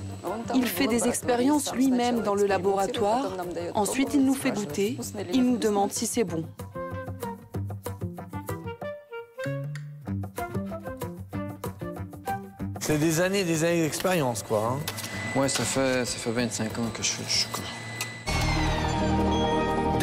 Il 0.55 0.67
fait 0.67 0.87
des 0.87 1.07
expériences 1.07 1.75
lui-même 1.75 2.23
dans 2.23 2.35
le 2.35 2.47
laboratoire, 2.47 3.33
ensuite 3.75 4.15
il 4.15 4.25
nous 4.25 4.35
fait 4.35 4.53
goûter, 4.53 4.99
il 5.33 5.45
nous 5.45 5.57
demande 5.57 5.93
si 5.93 6.07
c'est 6.07 6.25
bon. 6.25 6.45
C'est 12.81 12.99
des 12.99 13.21
années 13.23 13.45
des 13.45 13.65
années 13.65 13.83
d'expérience, 13.83 14.43
quoi. 14.43 14.77
Hein. 14.77 15.41
Ouais, 15.41 15.49
ça 15.49 15.65
fait, 15.65 16.05
ça 16.05 16.19
fait 16.19 16.31
25 16.31 16.79
ans 16.79 16.91
que 16.93 17.03
je 17.03 17.17
du 17.17 17.29
chocolat. 17.31 17.84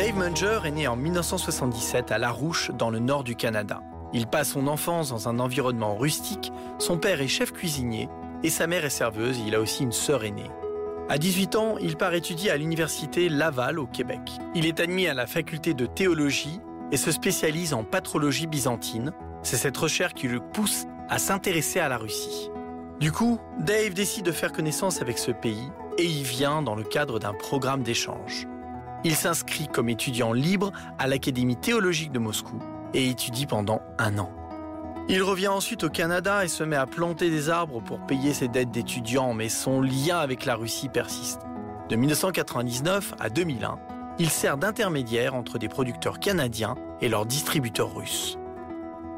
Dave 0.01 0.17
Munger 0.17 0.61
est 0.65 0.71
né 0.71 0.87
en 0.87 0.95
1977 0.95 2.11
à 2.11 2.17
Larouche, 2.17 2.71
dans 2.71 2.89
le 2.89 2.97
nord 2.97 3.23
du 3.23 3.35
Canada. 3.35 3.83
Il 4.13 4.25
passe 4.25 4.53
son 4.53 4.65
enfance 4.65 5.09
dans 5.09 5.29
un 5.29 5.37
environnement 5.37 5.95
rustique. 5.95 6.51
Son 6.79 6.97
père 6.97 7.21
est 7.21 7.27
chef 7.27 7.51
cuisinier 7.53 8.09
et 8.41 8.49
sa 8.49 8.65
mère 8.65 8.83
est 8.83 8.89
serveuse. 8.89 9.37
Il 9.45 9.53
a 9.53 9.59
aussi 9.59 9.83
une 9.83 9.91
sœur 9.91 10.23
aînée. 10.23 10.49
À 11.07 11.19
18 11.19 11.55
ans, 11.55 11.75
il 11.79 11.97
part 11.97 12.15
étudier 12.15 12.49
à 12.49 12.57
l'université 12.57 13.29
Laval 13.29 13.77
au 13.77 13.85
Québec. 13.85 14.21
Il 14.55 14.65
est 14.65 14.79
admis 14.79 15.05
à 15.05 15.13
la 15.13 15.27
faculté 15.27 15.75
de 15.75 15.85
théologie 15.85 16.59
et 16.91 16.97
se 16.97 17.11
spécialise 17.11 17.75
en 17.75 17.83
patrologie 17.83 18.47
byzantine. 18.47 19.11
C'est 19.43 19.55
cette 19.55 19.77
recherche 19.77 20.15
qui 20.15 20.27
le 20.27 20.39
pousse 20.39 20.85
à 21.09 21.19
s'intéresser 21.19 21.79
à 21.79 21.89
la 21.89 21.99
Russie. 21.99 22.49
Du 22.99 23.11
coup, 23.11 23.37
Dave 23.59 23.93
décide 23.93 24.25
de 24.25 24.31
faire 24.31 24.51
connaissance 24.51 24.99
avec 24.99 25.19
ce 25.19 25.29
pays 25.29 25.69
et 25.99 26.07
y 26.07 26.23
vient 26.23 26.63
dans 26.63 26.73
le 26.73 26.83
cadre 26.83 27.19
d'un 27.19 27.35
programme 27.35 27.83
d'échange. 27.83 28.47
Il 29.03 29.15
s'inscrit 29.15 29.67
comme 29.67 29.89
étudiant 29.89 30.33
libre 30.33 30.71
à 30.99 31.07
l'Académie 31.07 31.55
théologique 31.55 32.11
de 32.11 32.19
Moscou 32.19 32.59
et 32.93 33.09
étudie 33.09 33.47
pendant 33.47 33.81
un 33.97 34.17
an. 34.19 34.31
Il 35.09 35.23
revient 35.23 35.47
ensuite 35.47 35.83
au 35.83 35.89
Canada 35.89 36.45
et 36.45 36.47
se 36.47 36.63
met 36.63 36.75
à 36.75 36.85
planter 36.85 37.29
des 37.29 37.49
arbres 37.49 37.81
pour 37.81 38.05
payer 38.05 38.33
ses 38.33 38.47
dettes 38.47 38.71
d'étudiant, 38.71 39.33
mais 39.33 39.49
son 39.49 39.81
lien 39.81 40.19
avec 40.19 40.45
la 40.45 40.55
Russie 40.55 40.89
persiste. 40.89 41.41
De 41.89 41.95
1999 41.95 43.15
à 43.19 43.29
2001, 43.29 43.79
il 44.19 44.29
sert 44.29 44.57
d'intermédiaire 44.57 45.33
entre 45.33 45.57
des 45.57 45.67
producteurs 45.67 46.19
canadiens 46.19 46.75
et 47.01 47.09
leurs 47.09 47.25
distributeurs 47.25 47.95
russes. 47.95 48.37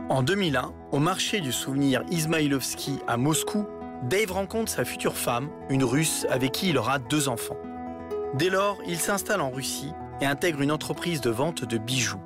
En 0.10 0.24
2001, 0.24 0.72
au 0.92 1.00
marché 1.00 1.42
du 1.42 1.52
souvenir 1.52 2.04
Izmaïlovski 2.10 3.00
à 3.08 3.18
Moscou, 3.18 3.66
Dave 4.04 4.32
rencontre 4.32 4.72
sa 4.72 4.86
future 4.86 5.16
femme, 5.16 5.50
une 5.70 5.84
russe 5.84 6.26
avec 6.30 6.54
qui 6.54 6.70
il 6.70 6.78
aura 6.78 7.00
deux 7.00 7.30
enfants. 7.30 7.58
Dès 8.34 8.50
lors, 8.50 8.80
il 8.88 8.98
s'installe 8.98 9.42
en 9.42 9.52
Russie 9.52 9.94
et 10.20 10.26
intègre 10.26 10.62
une 10.62 10.72
entreprise 10.72 11.22
de 11.22 11.30
vente 11.30 11.66
de 11.66 11.78
bijoux. 11.78 12.22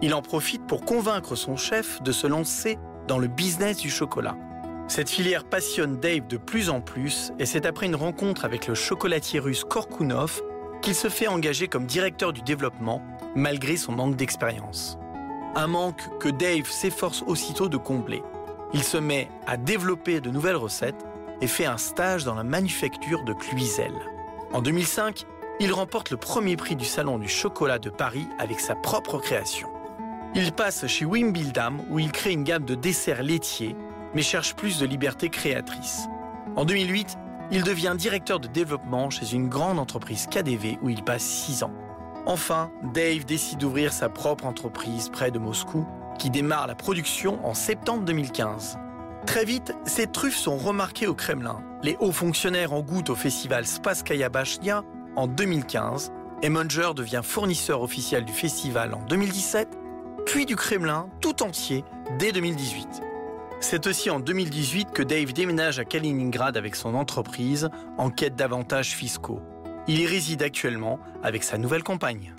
Il 0.00 0.14
en 0.14 0.22
profite 0.22 0.66
pour 0.66 0.84
convaincre 0.84 1.34
son 1.34 1.56
chef 1.56 2.02
de 2.02 2.12
se 2.12 2.26
lancer 2.26 2.78
dans 3.06 3.18
le 3.18 3.26
business 3.26 3.78
du 3.78 3.90
chocolat. 3.90 4.36
Cette 4.86 5.10
filière 5.10 5.44
passionne 5.44 5.98
Dave 5.98 6.26
de 6.28 6.38
plus 6.38 6.70
en 6.70 6.80
plus 6.80 7.32
et 7.38 7.44
c'est 7.44 7.66
après 7.66 7.86
une 7.86 7.96
rencontre 7.96 8.46
avec 8.46 8.66
le 8.66 8.74
chocolatier 8.74 9.38
russe 9.38 9.64
Korkunov 9.64 10.40
qu'il 10.80 10.94
se 10.94 11.08
fait 11.08 11.26
engager 11.26 11.68
comme 11.68 11.84
directeur 11.84 12.32
du 12.32 12.40
développement 12.40 13.02
malgré 13.34 13.76
son 13.76 13.92
manque 13.92 14.16
d'expérience. 14.16 14.98
Un 15.56 15.66
manque 15.66 16.02
que 16.20 16.28
Dave 16.28 16.70
s'efforce 16.70 17.22
aussitôt 17.26 17.68
de 17.68 17.76
combler. 17.76 18.22
Il 18.72 18.82
se 18.82 18.96
met 18.96 19.28
à 19.46 19.58
développer 19.58 20.20
de 20.20 20.30
nouvelles 20.30 20.56
recettes 20.56 21.04
et 21.42 21.48
fait 21.48 21.66
un 21.66 21.78
stage 21.78 22.24
dans 22.24 22.34
la 22.34 22.44
manufacture 22.44 23.24
de 23.24 23.34
Cluizel. 23.34 23.92
En 24.52 24.62
2005, 24.62 25.26
il 25.60 25.72
remporte 25.72 26.10
le 26.10 26.16
premier 26.16 26.56
prix 26.56 26.74
du 26.74 26.86
Salon 26.86 27.18
du 27.18 27.28
chocolat 27.28 27.78
de 27.78 27.90
Paris 27.90 28.26
avec 28.38 28.60
sa 28.60 28.74
propre 28.74 29.18
création. 29.18 29.68
Il 30.34 30.52
passe 30.52 30.86
chez 30.86 31.04
Wimbledam 31.04 31.82
où 31.90 31.98
il 31.98 32.12
crée 32.12 32.32
une 32.32 32.44
gamme 32.44 32.64
de 32.64 32.74
desserts 32.74 33.22
laitiers, 33.22 33.76
mais 34.14 34.22
cherche 34.22 34.54
plus 34.54 34.78
de 34.78 34.86
liberté 34.86 35.28
créatrice. 35.28 36.08
En 36.56 36.64
2008, 36.64 37.18
il 37.50 37.62
devient 37.62 37.94
directeur 37.96 38.40
de 38.40 38.48
développement 38.48 39.10
chez 39.10 39.34
une 39.34 39.48
grande 39.48 39.78
entreprise 39.78 40.26
KDV 40.26 40.78
où 40.82 40.88
il 40.88 41.02
passe 41.02 41.24
6 41.24 41.64
ans. 41.64 41.72
Enfin, 42.24 42.70
Dave 42.94 43.24
décide 43.26 43.58
d'ouvrir 43.58 43.92
sa 43.92 44.08
propre 44.08 44.46
entreprise 44.46 45.10
près 45.10 45.30
de 45.30 45.38
Moscou, 45.38 45.86
qui 46.18 46.30
démarre 46.30 46.66
la 46.66 46.74
production 46.74 47.44
en 47.46 47.54
septembre 47.54 48.04
2015. 48.04 48.78
Très 49.28 49.44
vite, 49.44 49.74
ces 49.84 50.06
truffes 50.06 50.38
sont 50.38 50.56
remarquées 50.56 51.06
au 51.06 51.14
Kremlin. 51.14 51.62
Les 51.82 51.98
hauts 52.00 52.12
fonctionnaires 52.12 52.72
en 52.72 52.80
goûtent 52.80 53.10
au 53.10 53.14
festival 53.14 53.66
Spaskaya 53.66 54.30
Bashnia 54.30 54.84
en 55.16 55.26
2015. 55.26 56.12
et 56.42 56.48
Munger 56.48 56.92
devient 56.96 57.20
fournisseur 57.22 57.82
officiel 57.82 58.24
du 58.24 58.32
festival 58.32 58.94
en 58.94 59.02
2017, 59.02 59.68
puis 60.24 60.46
du 60.46 60.56
Kremlin 60.56 61.10
tout 61.20 61.42
entier 61.42 61.84
dès 62.18 62.32
2018. 62.32 63.02
C'est 63.60 63.86
aussi 63.86 64.08
en 64.08 64.18
2018 64.18 64.92
que 64.92 65.02
Dave 65.02 65.34
déménage 65.34 65.78
à 65.78 65.84
Kaliningrad 65.84 66.56
avec 66.56 66.74
son 66.74 66.94
entreprise 66.94 67.68
en 67.98 68.08
quête 68.08 68.34
d'avantages 68.34 68.92
fiscaux. 68.92 69.42
Il 69.88 70.00
y 70.00 70.06
réside 70.06 70.42
actuellement 70.42 71.00
avec 71.22 71.44
sa 71.44 71.58
nouvelle 71.58 71.82
compagne. 71.82 72.34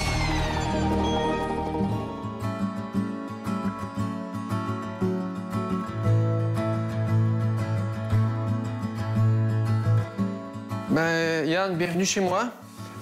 Yann, 11.46 11.76
bienvenue 11.78 12.06
chez 12.06 12.22
moi. 12.22 12.50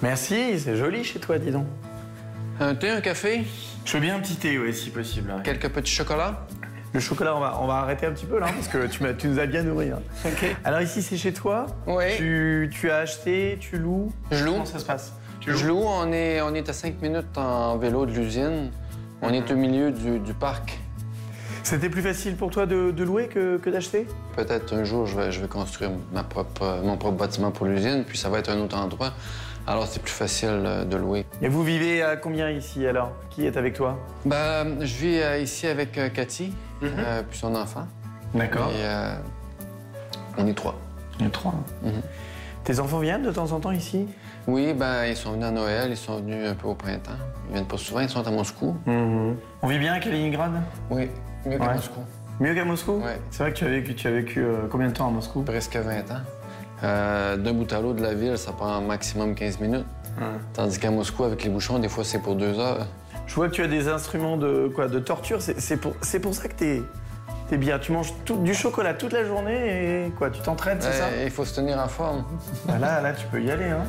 Merci, 0.02 0.58
c'est 0.60 0.76
joli 0.76 1.04
chez 1.04 1.18
toi, 1.18 1.38
dis 1.38 1.50
donc. 1.50 1.66
Un 2.60 2.74
thé, 2.74 2.90
un 2.90 3.00
café, 3.00 3.44
Je 3.84 3.92
veux 3.94 4.00
bien 4.00 4.16
un 4.16 4.20
petit 4.20 4.36
thé, 4.36 4.58
oui, 4.58 4.74
si 4.74 4.90
possible. 4.90 5.32
quelques 5.44 5.68
petits 5.68 5.92
chocolats? 5.92 6.46
Le 6.92 7.00
chocolat, 7.00 7.36
on 7.36 7.40
va, 7.40 7.58
on 7.60 7.66
va 7.66 7.74
arrêter 7.74 8.06
un 8.06 8.12
petit 8.12 8.24
peu 8.26 8.38
là, 8.38 8.46
parce 8.54 8.68
que 8.68 8.86
tu, 8.86 9.00
tu 9.18 9.28
nous 9.28 9.38
as 9.38 9.46
bien 9.46 9.62
nourris. 9.62 9.90
hein. 9.90 10.00
OK. 10.26 10.56
Alors 10.64 10.80
ici, 10.80 11.02
c'est 11.02 11.16
chez 11.16 11.32
toi 11.32 11.66
Oui. 11.86 12.04
tu, 12.16 12.70
tu 12.72 12.90
as 12.90 12.98
acheté, 12.98 13.58
tu 13.60 13.76
loues? 13.78 14.10
Je 14.30 14.44
loue. 14.44 14.52
Comment 14.52 14.64
ça 14.64 14.78
se 14.78 14.84
passe? 14.86 15.12
Tu 15.40 15.54
Je 15.56 15.66
loue, 15.66 15.82
on 15.84 16.10
est, 16.12 16.40
on 16.40 16.54
est 16.54 16.68
à 16.68 16.72
5 16.72 17.00
minutes 17.02 17.36
en 17.36 17.76
vélo 17.76 18.06
de 18.06 18.12
l'usine. 18.12 18.70
On 19.22 19.30
est 19.32 19.50
au 19.50 19.56
milieu 19.56 19.90
du, 19.90 20.18
du 20.20 20.32
parc. 20.34 20.78
C'était 21.62 21.88
plus 21.90 22.02
facile 22.02 22.36
pour 22.36 22.50
toi 22.50 22.66
de, 22.66 22.90
de 22.90 23.04
louer 23.04 23.28
que, 23.28 23.58
que 23.58 23.70
d'acheter? 23.70 24.06
Peut-être 24.36 24.74
un 24.74 24.84
jour, 24.84 25.06
je 25.06 25.16
vais, 25.16 25.32
je 25.32 25.40
vais 25.40 25.48
construire 25.48 25.90
ma 26.12 26.22
propre, 26.22 26.80
mon 26.82 26.96
propre 26.96 27.16
bâtiment 27.16 27.50
pour 27.50 27.66
l'usine, 27.66 28.04
puis 28.06 28.16
ça 28.18 28.28
va 28.28 28.38
être 28.38 28.50
un 28.50 28.58
autre 28.60 28.76
endroit. 28.76 29.12
Alors, 29.66 29.86
c'est 29.86 30.02
plus 30.02 30.12
facile 30.12 30.62
euh, 30.64 30.84
de 30.84 30.96
louer. 30.96 31.26
Et 31.42 31.48
vous 31.48 31.62
vivez 31.62 32.02
à 32.02 32.16
combien 32.16 32.50
ici 32.50 32.86
alors? 32.86 33.12
Qui 33.28 33.44
est 33.44 33.56
avec 33.58 33.74
toi? 33.74 33.98
Ben, 34.24 34.80
je 34.80 34.94
vis 34.94 35.20
euh, 35.20 35.38
ici 35.38 35.66
avec 35.66 35.98
euh, 35.98 36.08
Cathy, 36.08 36.54
euh, 36.82 37.22
puis 37.28 37.38
son 37.38 37.54
enfant. 37.54 37.86
D'accord. 38.34 38.70
Euh, 38.74 39.16
on 40.38 40.46
est 40.46 40.54
trois. 40.54 40.78
En 41.20 41.26
a 41.26 41.30
trois. 41.30 41.54
Mhm. 41.82 42.00
Tes 42.64 42.80
enfants 42.80 42.98
viennent 42.98 43.24
de 43.24 43.30
temps 43.30 43.52
en 43.52 43.60
temps 43.60 43.72
ici? 43.72 44.06
Oui, 44.46 44.72
ben, 44.72 45.04
ils 45.04 45.16
sont 45.16 45.32
venus 45.32 45.46
à 45.46 45.50
Noël, 45.50 45.90
ils 45.90 45.96
sont 45.96 46.16
venus 46.16 46.48
un 46.48 46.54
peu 46.54 46.68
au 46.68 46.74
printemps. 46.74 47.12
Ils 47.48 47.52
viennent 47.54 47.66
pas 47.66 47.76
souvent, 47.76 48.00
ils 48.00 48.08
sont 48.08 48.26
à 48.26 48.30
Moscou. 48.30 48.74
On 48.86 49.68
vit 49.68 49.78
bien 49.78 49.92
à 49.92 50.00
Kaliningrad? 50.00 50.52
Oui, 50.90 51.10
mieux 51.46 51.58
qu'à 51.58 51.66
Ouais. 51.66 51.74
Moscou. 51.74 52.00
Mieux 52.40 52.54
qu'à 52.54 52.64
Moscou 52.64 52.92
Ouais. 53.04 53.20
C'est 53.30 53.42
vrai 53.42 53.52
que 53.52 53.58
tu 53.58 53.64
as 53.64 53.68
vécu, 53.68 53.94
tu 53.94 54.06
as 54.08 54.12
vécu 54.12 54.40
euh, 54.42 54.66
combien 54.70 54.88
de 54.88 54.92
temps 54.92 55.08
à 55.08 55.10
Moscou 55.10 55.42
Presque 55.42 55.76
20 55.76 56.10
ans. 56.12 56.20
Euh, 56.84 57.36
D'un 57.36 57.52
bout 57.52 57.72
à 57.72 57.80
l'autre 57.80 57.96
de 57.98 58.02
la 58.04 58.14
ville, 58.14 58.38
ça 58.38 58.52
prend 58.52 58.80
maximum 58.80 59.34
15 59.34 59.60
minutes. 59.60 59.86
Tandis 60.52 60.78
qu'à 60.80 60.90
Moscou, 60.90 61.22
avec 61.24 61.44
les 61.44 61.50
bouchons, 61.50 61.78
des 61.78 61.88
fois, 61.88 62.02
c'est 62.04 62.18
pour 62.18 62.34
deux 62.34 62.58
heures. 62.58 62.86
Je 63.26 63.34
vois 63.34 63.48
que 63.48 63.52
tu 63.54 63.62
as 63.62 63.68
des 63.68 63.88
instruments 63.88 64.36
de 64.36 64.70
quoi 64.74 64.88
De 64.88 64.98
torture. 64.98 65.40
C'est 65.42 65.76
pour, 65.76 65.92
pour 66.22 66.34
ça 66.34 66.48
que 66.48 66.54
t'es 66.54 66.82
es 67.52 67.56
bien. 67.56 67.78
Tu 67.78 67.92
manges 67.92 68.12
tout- 68.24 68.38
du 68.42 68.52
chocolat 68.54 68.94
toute 68.94 69.12
la 69.12 69.24
journée 69.24 70.06
et 70.06 70.10
quoi 70.10 70.30
Tu 70.30 70.40
t'entraînes, 70.42 70.78
c'est 70.80 70.92
ça 70.92 71.06
il 71.24 71.30
faut 71.30 71.44
se 71.44 71.54
tenir 71.54 71.78
en 71.78 71.88
forme. 71.88 72.24
Bah 72.66 72.78
Là, 72.80 73.00
là, 73.00 73.12
tu 73.12 73.26
peux 73.28 73.40
y 73.42 73.50
aller. 73.50 73.66
Hein. 73.66 73.84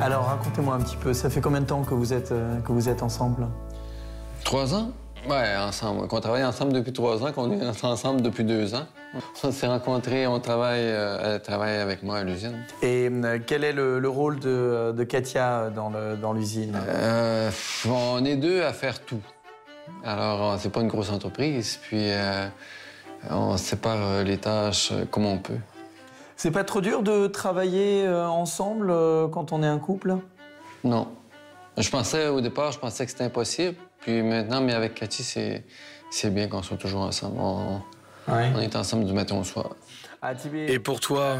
Alors, 0.00 0.24
racontez-moi 0.26 0.74
un 0.74 0.80
petit 0.80 0.96
peu. 0.96 1.12
Ça 1.12 1.28
fait 1.30 1.40
combien 1.40 1.60
de 1.60 1.66
temps 1.66 1.82
que 1.82 1.94
vous 1.94 2.12
êtes, 2.12 2.32
euh, 2.32 2.58
que 2.60 2.72
vous 2.72 2.88
êtes 2.88 3.02
ensemble? 3.02 3.46
Trois 4.44 4.74
ans? 4.74 4.90
Ouais, 5.28 5.54
ensemble. 5.58 6.08
Qu'on 6.08 6.20
travaille 6.20 6.44
ensemble 6.44 6.72
depuis 6.72 6.92
trois 6.94 7.22
ans, 7.22 7.30
qu'on 7.32 7.50
est 7.52 7.66
ensemble 7.84 8.22
depuis 8.22 8.44
deux 8.44 8.74
ans. 8.74 8.86
On 9.44 9.52
s'est 9.52 9.66
rencontrés, 9.66 10.26
on 10.26 10.40
travaille, 10.40 10.80
euh, 10.84 11.34
elle 11.34 11.42
travaille 11.42 11.76
avec 11.76 12.02
moi 12.02 12.18
à 12.18 12.24
l'usine. 12.24 12.64
Et 12.80 13.10
euh, 13.12 13.38
quel 13.46 13.64
est 13.64 13.72
le, 13.74 13.98
le 13.98 14.08
rôle 14.08 14.38
de, 14.40 14.94
de 14.96 15.04
Katia 15.04 15.68
dans 15.68 15.92
dans 16.20 16.32
l'usine? 16.32 16.78
Euh, 16.88 17.50
on 17.86 18.24
est 18.24 18.36
deux 18.36 18.62
à 18.62 18.72
faire 18.72 19.00
tout. 19.04 19.20
Alors, 20.04 20.52
euh, 20.52 20.56
c'est 20.58 20.70
pas 20.70 20.80
une 20.80 20.88
grosse 20.88 21.10
entreprise, 21.10 21.78
puis 21.82 21.98
euh, 22.12 22.46
on 23.28 23.56
sépare 23.58 23.98
euh, 24.00 24.22
les 24.22 24.38
tâches 24.38 24.92
euh, 24.92 25.04
comme 25.10 25.26
on 25.26 25.38
peut. 25.38 25.58
C'est 26.42 26.50
pas 26.50 26.64
trop 26.64 26.80
dur 26.80 27.02
de 27.02 27.26
travailler 27.26 28.06
euh, 28.06 28.26
ensemble 28.26 28.90
euh, 28.90 29.28
quand 29.28 29.52
on 29.52 29.62
est 29.62 29.66
un 29.66 29.78
couple? 29.78 30.16
Non. 30.84 31.06
Je 31.76 31.90
pensais, 31.90 32.28
au 32.28 32.40
départ, 32.40 32.72
je 32.72 32.78
pensais 32.78 33.04
que 33.04 33.10
c'était 33.10 33.24
impossible. 33.24 33.76
Puis 34.00 34.22
maintenant, 34.22 34.62
mais 34.62 34.72
avec 34.72 34.94
Cathy, 34.94 35.22
c'est, 35.22 35.66
c'est 36.10 36.32
bien 36.32 36.48
qu'on 36.48 36.62
soit 36.62 36.78
toujours 36.78 37.02
ensemble. 37.02 37.36
On, 37.38 37.82
on 38.26 38.58
est 38.58 38.74
ensemble 38.74 39.04
du 39.04 39.12
matin 39.12 39.36
au 39.36 39.44
soir. 39.44 39.76
Et 40.54 40.78
pour 40.78 41.00
toi, 41.00 41.36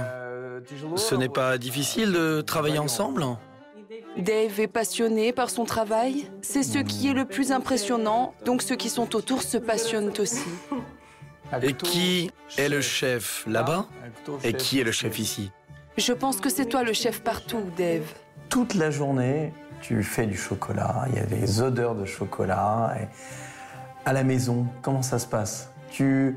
ce 0.97 1.14
n'est 1.14 1.30
pas 1.30 1.57
difficile 1.57 2.12
de 2.12 2.42
travailler 2.42 2.78
ensemble? 2.78 3.25
Dave 4.19 4.61
est 4.61 4.69
passionné 4.69 5.33
par 5.33 5.49
son 5.49 5.64
travail. 5.64 6.30
C'est 6.42 6.62
ce 6.62 6.76
qui 6.76 7.09
est 7.09 7.14
le 7.14 7.25
plus 7.25 7.52
impressionnant, 7.52 8.35
donc 8.45 8.61
ceux 8.61 8.76
qui 8.76 8.90
sont 8.90 9.16
autour 9.16 9.42
se 9.45 9.57
passionnent 9.57 10.12
aussi. 10.19 10.45
Et 11.62 11.73
qui 11.75 12.30
est 12.59 12.69
le 12.69 12.80
chef 12.80 13.45
là-bas 13.47 13.87
Et 14.45 14.52
qui 14.52 14.80
est 14.80 14.85
le 14.85 14.92
chef 14.92 15.19
ici 15.19 15.50
Je 15.99 16.12
pense 16.12 16.37
que 16.40 16.49
c'est 16.49 16.66
toi 16.66 16.83
le 16.85 16.92
chef 16.92 17.21
partout, 17.23 17.62
Dave. 17.76 18.02
Toute 18.49 18.75
la 18.75 18.90
journée, 18.90 19.52
tu 19.80 20.02
fais 20.02 20.26
du 20.26 20.37
chocolat, 20.37 21.07
il 21.11 21.16
y 21.16 21.19
a 21.19 21.25
des 21.26 21.61
odeurs 21.61 21.95
de 21.95 22.04
chocolat. 22.04 22.95
Et 23.00 23.07
à 24.04 24.12
la 24.12 24.23
maison, 24.25 24.66
comment 24.83 25.02
ça 25.02 25.19
se 25.19 25.26
passe 25.26 25.69
tu, 25.92 26.37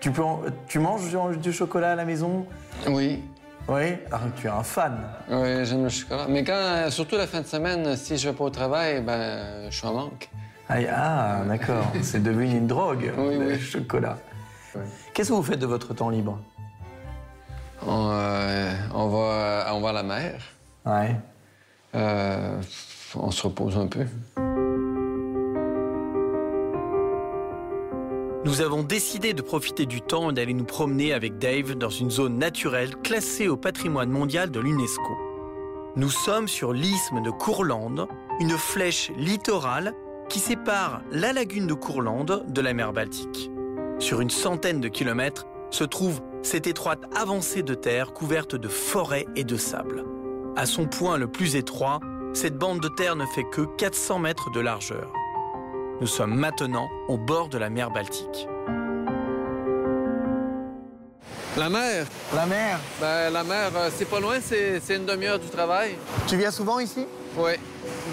tu, 0.00 0.10
peux 0.10 0.22
en- 0.22 0.40
tu 0.66 0.78
manges 0.78 1.02
du- 1.10 1.36
du 1.36 1.52
chocolat 1.52 1.92
à 1.92 1.94
la 1.94 2.06
maison 2.06 2.46
Oui, 2.88 3.22
Oui 3.68 3.96
Ah, 4.10 4.20
Tu 4.36 4.46
es 4.46 4.50
un 4.50 4.62
fan. 4.62 4.96
oui, 5.30 5.64
j'aime 5.66 5.82
le 5.84 5.88
chocolat. 5.90 6.26
Mais 6.28 6.42
quand, 6.42 6.86
surtout 6.90 7.16
la 7.16 7.26
fin 7.26 7.42
de 7.42 7.46
semaine, 7.46 7.96
si 7.96 8.16
je 8.16 8.30
vais 8.30 8.34
pas 8.34 8.44
au 8.44 8.50
travail, 8.50 9.02
ben, 9.02 9.68
je 9.70 9.76
suis 9.76 9.86
en 9.86 9.92
manque. 9.92 10.30
Ah, 10.70 10.76
ah, 10.90 11.42
d'accord. 11.46 11.84
C'est 12.02 12.22
devenu 12.22 12.46
une 12.56 12.66
drogue, 12.66 13.12
Oui, 13.18 13.36
le 13.38 13.46
oui. 13.54 13.60
chocolat. 13.60 14.16
Qu'est-ce 15.12 15.28
que 15.30 15.34
vous 15.34 15.42
faites 15.42 15.58
de 15.58 15.66
votre 15.66 15.94
temps 15.94 16.10
libre 16.10 16.38
On, 17.86 18.10
euh, 18.12 18.72
on, 18.94 19.08
va, 19.08 19.74
on 19.74 19.80
va 19.80 19.88
à 19.90 19.92
la 19.92 20.02
mer. 20.02 20.40
Ouais. 20.86 21.16
Euh, 21.94 22.60
on 23.14 23.30
se 23.30 23.42
repose 23.42 23.76
un 23.76 23.86
peu. 23.86 24.06
Nous 28.44 28.60
avons 28.60 28.82
décidé 28.82 29.32
de 29.32 29.40
profiter 29.40 29.86
du 29.86 30.02
temps 30.02 30.30
et 30.30 30.34
d'aller 30.34 30.52
nous 30.52 30.66
promener 30.66 31.14
avec 31.14 31.38
Dave 31.38 31.76
dans 31.76 31.88
une 31.88 32.10
zone 32.10 32.38
naturelle 32.38 32.94
classée 32.96 33.48
au 33.48 33.56
patrimoine 33.56 34.10
mondial 34.10 34.50
de 34.50 34.60
l'UNESCO. 34.60 35.16
Nous 35.96 36.10
sommes 36.10 36.48
sur 36.48 36.72
l'isthme 36.72 37.22
de 37.22 37.30
Courlande, 37.30 38.06
une 38.40 38.58
flèche 38.58 39.10
littorale 39.16 39.94
qui 40.28 40.40
sépare 40.40 41.00
la 41.10 41.32
lagune 41.32 41.66
de 41.66 41.74
Courlande 41.74 42.44
de 42.48 42.60
la 42.60 42.74
mer 42.74 42.92
Baltique. 42.92 43.50
Sur 43.98 44.20
une 44.20 44.30
centaine 44.30 44.80
de 44.80 44.88
kilomètres, 44.88 45.46
se 45.70 45.84
trouve 45.84 46.20
cette 46.42 46.66
étroite 46.66 47.00
avancée 47.16 47.62
de 47.62 47.74
terre 47.74 48.12
couverte 48.12 48.54
de 48.54 48.68
forêts 48.68 49.26
et 49.36 49.44
de 49.44 49.56
sable. 49.56 50.04
À 50.56 50.66
son 50.66 50.86
point 50.86 51.16
le 51.16 51.26
plus 51.26 51.56
étroit, 51.56 52.00
cette 52.32 52.56
bande 52.56 52.80
de 52.80 52.88
terre 52.88 53.16
ne 53.16 53.26
fait 53.26 53.44
que 53.44 53.62
400 53.76 54.18
mètres 54.18 54.50
de 54.50 54.60
largeur. 54.60 55.12
Nous 56.00 56.06
sommes 56.06 56.34
maintenant 56.34 56.88
au 57.08 57.16
bord 57.16 57.48
de 57.48 57.58
la 57.58 57.70
mer 57.70 57.90
Baltique. 57.90 58.48
La 61.56 61.68
mer, 61.68 62.06
La 62.34 62.46
mer? 62.46 62.80
ben, 63.00 63.30
la 63.32 63.44
mer, 63.44 63.70
euh, 63.76 63.88
c'est 63.96 64.08
pas 64.10 64.18
loin, 64.18 64.38
c'est 64.42 64.80
c'est 64.84 64.96
une 64.96 65.04
demi-heure 65.06 65.38
du 65.38 65.46
travail. 65.46 65.94
Tu 66.26 66.36
viens 66.36 66.50
souvent 66.50 66.80
ici? 66.80 67.06
Oui. 67.36 67.52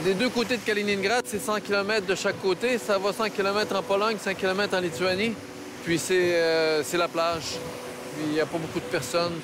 Des 0.03 0.13
deux 0.13 0.29
côtés 0.29 0.57
de 0.57 0.61
Kaliningrad, 0.61 1.23
c'est 1.25 1.39
100 1.39 1.59
km 1.61 2.05
de 2.05 2.13
chaque 2.13 2.39
côté. 2.39 2.77
Ça 2.77 2.99
va 2.99 3.11
100 3.11 3.29
km 3.31 3.75
en 3.75 3.81
Pologne, 3.81 4.17
100 4.23 4.35
km 4.35 4.77
en 4.77 4.79
Lituanie. 4.79 5.33
Puis 5.83 5.97
c'est 5.99 6.35
euh, 6.35 6.83
c'est 6.83 6.97
la 6.97 7.07
plage. 7.07 7.57
Puis 8.15 8.25
il 8.27 8.33
n'y 8.33 8.39
a 8.39 8.45
pas 8.45 8.57
beaucoup 8.57 8.79
de 8.79 8.85
personnes. 8.91 9.39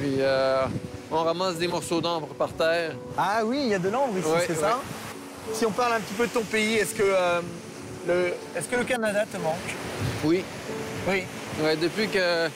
Puis 0.00 0.16
euh, 0.18 0.64
on 1.10 1.22
ramasse 1.22 1.56
des 1.56 1.68
morceaux 1.68 2.00
d'ambre 2.00 2.28
par 2.28 2.52
terre. 2.52 2.92
Ah 3.18 3.40
oui, 3.44 3.60
il 3.64 3.68
y 3.68 3.74
a 3.74 3.78
de 3.78 3.88
l'ambre 3.90 4.18
ici, 4.18 4.28
Ouais, 4.28 4.44
c'est 4.46 4.54
ça? 4.54 4.80
Si 5.52 5.66
on 5.66 5.70
parle 5.72 5.94
un 5.94 6.00
petit 6.00 6.14
peu 6.14 6.26
de 6.26 6.32
ton 6.32 6.42
pays, 6.42 6.76
est-ce 6.76 6.94
que, 6.94 7.02
euh, 7.04 7.40
le, 8.06 8.32
est-ce 8.56 8.68
que 8.68 8.76
le 8.76 8.84
Canada 8.84 9.24
te 9.30 9.36
manque? 9.36 9.54
Oui. 10.24 10.44
Oui. 11.08 11.24
Ouais, 11.62 11.76
depuis 11.76 12.08
que 12.08 12.48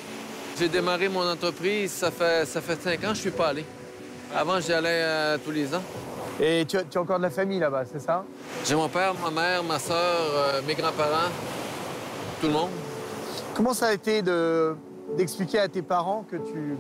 j'ai 0.59 0.69
démarré 0.69 1.09
mon 1.09 1.28
entreprise, 1.28 1.93
ça 1.93 2.11
fait, 2.11 2.47
ça 2.47 2.61
fait 2.61 2.81
5 2.81 3.05
ans 3.05 3.09
que 3.09 3.14
je 3.16 3.21
suis 3.21 3.31
pas 3.31 3.49
allé. 3.49 3.64
Avant, 4.35 4.61
j'y 4.61 4.73
allais 4.73 4.88
euh, 5.02 5.38
tous 5.45 5.50
les 5.50 5.75
ans. 5.75 5.83
Et 6.40 6.64
tu 6.66 6.76
as, 6.78 6.85
tu 6.85 6.97
as 6.97 7.00
encore 7.00 7.19
de 7.19 7.25
la 7.25 7.31
famille 7.31 7.59
là-bas, 7.59 7.85
c'est 7.93 8.00
ça? 8.00 8.25
J'ai 8.64 8.75
mon 8.75 8.88
père, 8.88 9.14
ma 9.23 9.31
mère, 9.31 9.62
ma 9.64 9.78
soeur, 9.78 9.97
euh, 9.97 10.61
mes 10.66 10.75
grands-parents, 10.75 11.31
tout 12.40 12.47
le 12.47 12.52
monde. 12.52 12.71
Comment 13.57 13.73
ça 13.75 13.87
a 13.87 13.93
été 13.95 14.21
de, 14.23 14.75
d'expliquer 15.17 15.61
à 15.61 15.69
tes 15.69 15.83
parents 15.83 16.25
que 16.31 16.37
tu, 16.37 16.77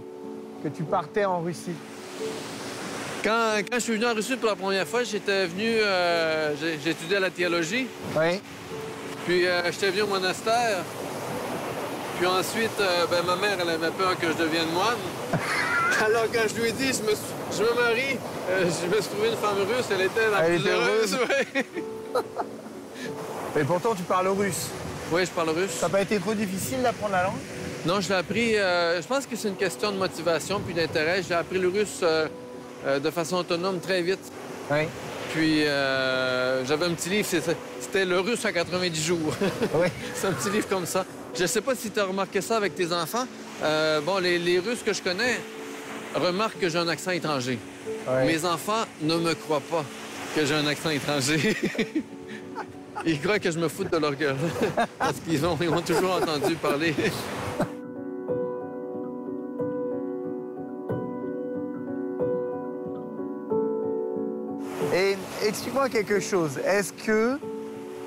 que 0.62 0.68
tu 0.68 0.82
partais 0.82 1.24
en 1.24 1.40
Russie? 1.40 1.72
Quand, 3.24 3.54
quand 3.68 3.76
je 3.76 3.80
suis 3.80 3.94
venu 3.94 4.06
en 4.06 4.14
Russie 4.14 4.36
pour 4.36 4.50
la 4.50 4.56
première 4.56 4.86
fois, 4.86 5.02
j'étais 5.02 5.46
venu, 5.46 5.64
euh, 5.66 6.54
étudié 6.84 7.18
la 7.18 7.30
théologie, 7.30 7.86
Oui. 8.16 8.40
puis 9.26 9.46
euh, 9.46 9.62
j'étais 9.72 9.90
venu 9.90 10.02
au 10.02 10.06
monastère. 10.06 10.84
Puis 12.18 12.26
ensuite, 12.26 12.78
euh, 12.80 13.06
ben, 13.10 13.22
ma 13.26 13.36
mère, 13.36 13.56
elle 13.60 13.70
avait 13.70 13.90
peur 13.90 14.16
que 14.18 14.26
je 14.28 14.32
devienne 14.42 14.70
moine. 14.72 14.96
Alors 16.04 16.24
quand 16.32 16.42
je 16.46 16.60
lui 16.60 16.68
ai 16.68 16.72
dit, 16.72 16.86
je 16.92 17.02
me, 17.02 17.14
suis- 17.14 17.56
je 17.58 17.62
me 17.62 17.74
marie, 17.74 18.18
je 18.50 18.86
me 18.86 19.00
suis 19.00 19.10
trouvé 19.10 19.30
une 19.30 19.36
femme 19.36 19.56
russe, 19.66 19.86
elle 19.90 20.02
était 20.02 20.30
la 20.30 20.38
Elle 20.46 20.52
plus 20.54 20.60
était 20.60 20.70
heureuse. 20.70 21.14
heureuse. 21.14 22.24
Et 23.58 23.64
pourtant, 23.66 23.94
tu 23.94 24.02
parles 24.02 24.28
russe. 24.28 24.68
Oui, 25.12 25.24
je 25.24 25.30
parle 25.30 25.50
russe. 25.50 25.70
Ça 25.70 25.86
n'a 25.86 25.92
pas 25.92 26.02
été 26.02 26.18
trop 26.18 26.34
difficile 26.34 26.82
d'apprendre 26.82 27.12
la 27.12 27.24
langue? 27.24 27.34
Non, 27.86 28.00
je 28.00 28.08
l'ai 28.08 28.14
appris. 28.16 28.56
euh, 28.56 29.00
je 29.00 29.06
pense 29.06 29.26
que 29.26 29.36
c'est 29.36 29.48
une 29.48 29.56
question 29.56 29.92
de 29.92 29.96
motivation 29.96 30.60
puis 30.60 30.74
d'intérêt. 30.74 31.22
J'ai 31.26 31.34
appris 31.34 31.58
le 31.58 31.68
russe 31.68 32.00
euh, 32.02 32.26
euh, 32.86 32.98
de 32.98 33.10
façon 33.10 33.36
autonome 33.36 33.78
très 33.80 34.02
vite. 34.02 34.18
Oui. 34.70 34.80
Puis 35.32 35.64
j'avais 35.64 36.86
un 36.86 36.94
petit 36.94 37.10
livre, 37.10 37.28
c'était 37.80 38.04
le 38.06 38.20
russe 38.20 38.44
à 38.44 38.52
90 38.52 39.04
jours. 39.04 39.34
Oui. 39.74 39.88
c'est 40.14 40.26
un 40.28 40.32
petit 40.32 40.50
livre 40.50 40.66
comme 40.68 40.86
ça. 40.86 41.04
Je 41.38 41.44
sais 41.46 41.60
pas 41.60 41.74
si 41.74 41.90
tu 41.90 42.00
as 42.00 42.04
remarqué 42.04 42.40
ça 42.40 42.56
avec 42.56 42.74
tes 42.74 42.90
enfants. 42.92 43.26
Bon, 44.06 44.18
les, 44.18 44.38
les 44.38 44.58
Russes 44.58 44.82
que 44.84 44.94
je 44.94 45.02
connais 45.02 45.38
remarquent 46.14 46.58
que 46.58 46.70
j'ai 46.70 46.78
un 46.78 46.88
accent 46.88 47.10
étranger. 47.10 47.58
Mes 48.24 48.44
enfants 48.46 48.84
ne 49.02 49.16
me 49.16 49.34
croient 49.34 49.60
pas 49.70 49.84
que 50.34 50.46
j'ai 50.46 50.54
un 50.54 50.66
accent 50.66 50.90
étranger. 50.90 51.54
Ils 53.04 53.20
croient 53.20 53.38
que 53.38 53.50
je 53.50 53.58
me 53.58 53.68
fous 53.68 53.84
de 53.84 53.96
leur 53.96 54.14
gueule. 54.14 54.36
Parce 54.98 55.20
qu'ils 55.20 55.44
ont, 55.44 55.56
ils 55.60 55.68
ont 55.68 55.82
toujours 55.82 56.14
entendu 56.14 56.54
parler. 56.56 56.94
Et 64.94 65.16
explique-moi 65.44 65.88
quelque 65.88 66.20
chose. 66.20 66.58
Est-ce 66.64 66.92
que 66.92 67.38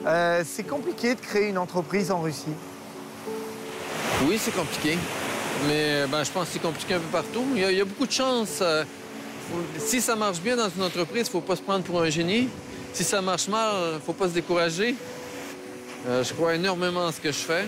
euh, 0.06 0.44
c'est 0.46 0.64
compliqué 0.64 1.16
de 1.16 1.20
créer 1.20 1.50
une 1.50 1.58
entreprise 1.58 2.12
en 2.12 2.22
Russie? 2.22 2.46
Oui, 4.28 4.38
c'est 4.42 4.56
compliqué. 4.56 4.98
Mais 5.68 6.06
ben, 6.10 6.24
je 6.24 6.32
pense 6.32 6.48
que 6.48 6.54
c'est 6.54 6.62
compliqué 6.62 6.94
un 6.96 7.00
peu 7.00 7.12
partout. 7.12 7.44
Il 7.56 7.62
y 7.62 7.66
a, 7.66 7.72
il 7.72 7.78
y 7.78 7.82
a 7.82 7.86
beaucoup 7.86 8.06
de 8.08 8.12
chance. 8.12 8.60
euh, 8.62 8.84
faut- 9.52 9.80
si 9.80 10.00
ça 10.02 10.16
marche 10.16 10.40
bien 10.40 10.56
dans 10.56 10.70
une 10.70 10.84
entreprise, 10.84 11.24
il 11.28 11.30
ne 11.30 11.30
faut 11.30 11.42
pas 11.42 11.56
se 11.56 11.62
prendre 11.62 11.84
pour 11.84 12.02
un 12.02 12.10
génie. 12.10 12.50
Si 12.94 13.04
ça 13.04 13.22
marche 13.22 13.48
mal, 13.48 13.74
il 13.92 13.94
ne 13.96 14.00
faut 14.00 14.14
pas 14.14 14.28
se 14.28 14.34
décourager. 14.34 14.96
Euh, 16.08 16.24
je 16.24 16.34
crois 16.34 16.56
énormément 16.56 17.06
en 17.06 17.12
ce 17.12 17.20
que 17.20 17.32
je 17.32 17.38
fais. 17.38 17.66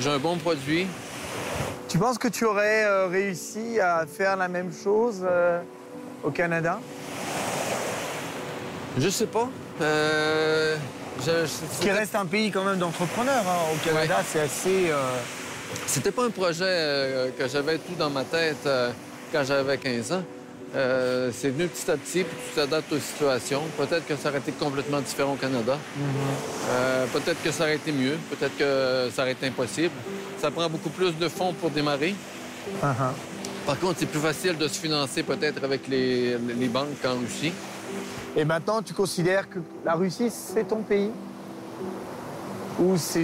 J'ai 0.00 0.10
un 0.10 0.18
bon 0.18 0.36
produit. 0.38 0.86
Tu 1.88 1.98
penses 1.98 2.18
que 2.18 2.28
tu 2.28 2.44
aurais 2.44 2.84
euh, 2.84 3.06
réussi 3.06 3.78
à 3.80 4.06
faire 4.06 4.36
la 4.36 4.48
même 4.48 4.70
chose 4.72 5.20
euh, 5.22 5.60
au 6.24 6.30
Canada? 6.30 6.80
Je 8.98 9.08
sais 9.08 9.26
pas. 9.26 9.48
Je- 9.80 10.76
je- 11.24 11.82
Qui 11.82 11.90
reste 11.90 12.14
un 12.14 12.26
pays 12.26 12.50
quand 12.50 12.64
même 12.64 12.78
d'entrepreneurs. 12.78 13.44
hein. 13.46 13.72
Au 13.74 13.86
Canada, 13.86 14.18
c'est 14.26 14.40
assez. 14.40 14.90
C'était 15.86 16.10
pas 16.10 16.24
un 16.24 16.30
projet 16.30 17.32
que 17.38 17.48
j'avais 17.48 17.78
tout 17.78 17.94
dans 17.98 18.10
ma 18.10 18.24
tête 18.24 18.68
quand 19.32 19.44
j'avais 19.44 19.78
15 19.78 20.12
ans. 20.12 20.22
Euh, 20.74 21.30
c'est 21.36 21.50
venu 21.50 21.68
petit 21.68 21.90
à 21.90 21.96
petit, 21.98 22.24
puis 22.24 22.36
tu 22.48 22.54
t'adaptes 22.54 22.90
aux 22.92 22.98
situations. 22.98 23.62
Peut-être 23.76 24.06
que 24.06 24.16
ça 24.16 24.30
aurait 24.30 24.38
été 24.38 24.52
complètement 24.52 25.00
différent 25.00 25.34
au 25.34 25.36
Canada. 25.36 25.76
Euh, 26.70 27.04
peut-être 27.12 27.42
que 27.42 27.50
ça 27.50 27.64
aurait 27.64 27.76
été 27.76 27.92
mieux. 27.92 28.16
Peut-être 28.30 28.56
que 28.56 29.10
ça 29.14 29.22
aurait 29.22 29.32
été 29.32 29.46
impossible. 29.46 29.90
Ça 30.40 30.50
prend 30.50 30.68
beaucoup 30.70 30.88
plus 30.88 31.12
de 31.12 31.28
fonds 31.28 31.52
pour 31.52 31.70
démarrer. 31.70 32.14
uh-huh. 32.82 33.12
Par 33.66 33.78
contre, 33.78 33.98
c'est 34.00 34.06
plus 34.06 34.18
facile 34.20 34.56
de 34.56 34.66
se 34.66 34.80
financer 34.80 35.22
peut-être 35.22 35.62
avec 35.62 35.86
les, 35.88 36.36
les 36.38 36.68
banques 36.68 37.00
qu'en 37.02 37.18
Russie. 37.18 37.52
Et 38.34 38.44
maintenant, 38.46 38.80
tu 38.82 38.94
considères 38.94 39.48
que 39.50 39.58
la 39.84 39.92
Russie, 39.94 40.30
c'est 40.30 40.66
ton 40.66 40.82
pays? 40.82 41.10
Ou 42.80 42.96
c'est. 42.96 43.22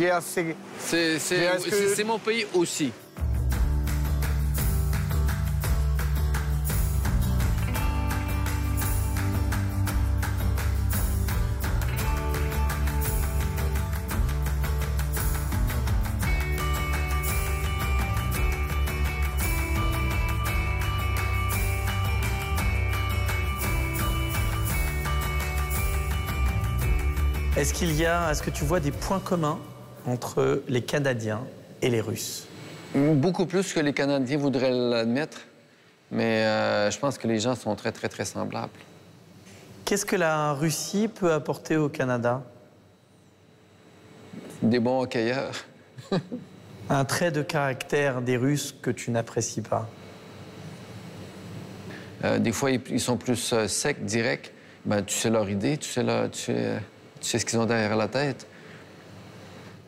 que- 1.56 1.70
c'est- 1.70 1.94
c'est 1.96 2.04
mon 2.04 2.18
pays 2.18 2.46
aussi. 2.54 2.92
Est-ce 27.58 27.74
qu'il 27.74 27.92
y 27.96 28.06
a, 28.06 28.30
est-ce 28.30 28.40
que 28.40 28.50
tu 28.50 28.62
vois 28.62 28.78
des 28.78 28.92
points 28.92 29.18
communs 29.18 29.58
entre 30.06 30.62
les 30.68 30.80
Canadiens 30.80 31.44
et 31.82 31.90
les 31.90 32.00
Russes? 32.00 32.46
Beaucoup 32.94 33.46
plus 33.46 33.72
que 33.72 33.80
les 33.80 33.92
Canadiens 33.92 34.38
voudraient 34.38 34.70
l'admettre. 34.70 35.40
Mais 36.12 36.44
euh, 36.44 36.88
je 36.92 36.96
pense 37.00 37.18
que 37.18 37.26
les 37.26 37.40
gens 37.40 37.56
sont 37.56 37.74
très, 37.74 37.90
très, 37.90 38.08
très 38.08 38.24
semblables. 38.24 38.70
Qu'est-ce 39.84 40.06
que 40.06 40.14
la 40.14 40.52
Russie 40.52 41.08
peut 41.08 41.32
apporter 41.32 41.76
au 41.76 41.88
Canada? 41.88 42.44
Des 44.62 44.78
bons 44.78 45.02
hockeyeurs. 45.02 45.66
Un 46.88 47.04
trait 47.04 47.32
de 47.32 47.42
caractère 47.42 48.22
des 48.22 48.36
Russes 48.36 48.72
que 48.80 48.92
tu 48.92 49.10
n'apprécies 49.10 49.62
pas? 49.62 49.88
Euh, 52.22 52.38
des 52.38 52.52
fois, 52.52 52.70
ils, 52.70 53.00
sont 53.00 53.16
plus 53.16 53.52
euh, 53.52 53.66
secs, 53.66 54.04
directs. 54.04 54.52
Ben, 54.86 55.02
tu 55.02 55.16
sais 55.16 55.28
leur 55.28 55.50
idée, 55.50 55.76
tu 55.76 55.90
sais, 55.90 56.04
leur- 56.04 56.30
tu 56.30 56.38
sais, 56.38 56.80
tu 57.20 57.28
sais 57.28 57.38
ce 57.38 57.44
qu'ils 57.44 57.58
ont 57.58 57.66
derrière 57.66 57.96
la 57.96 58.08
tête. 58.08 58.46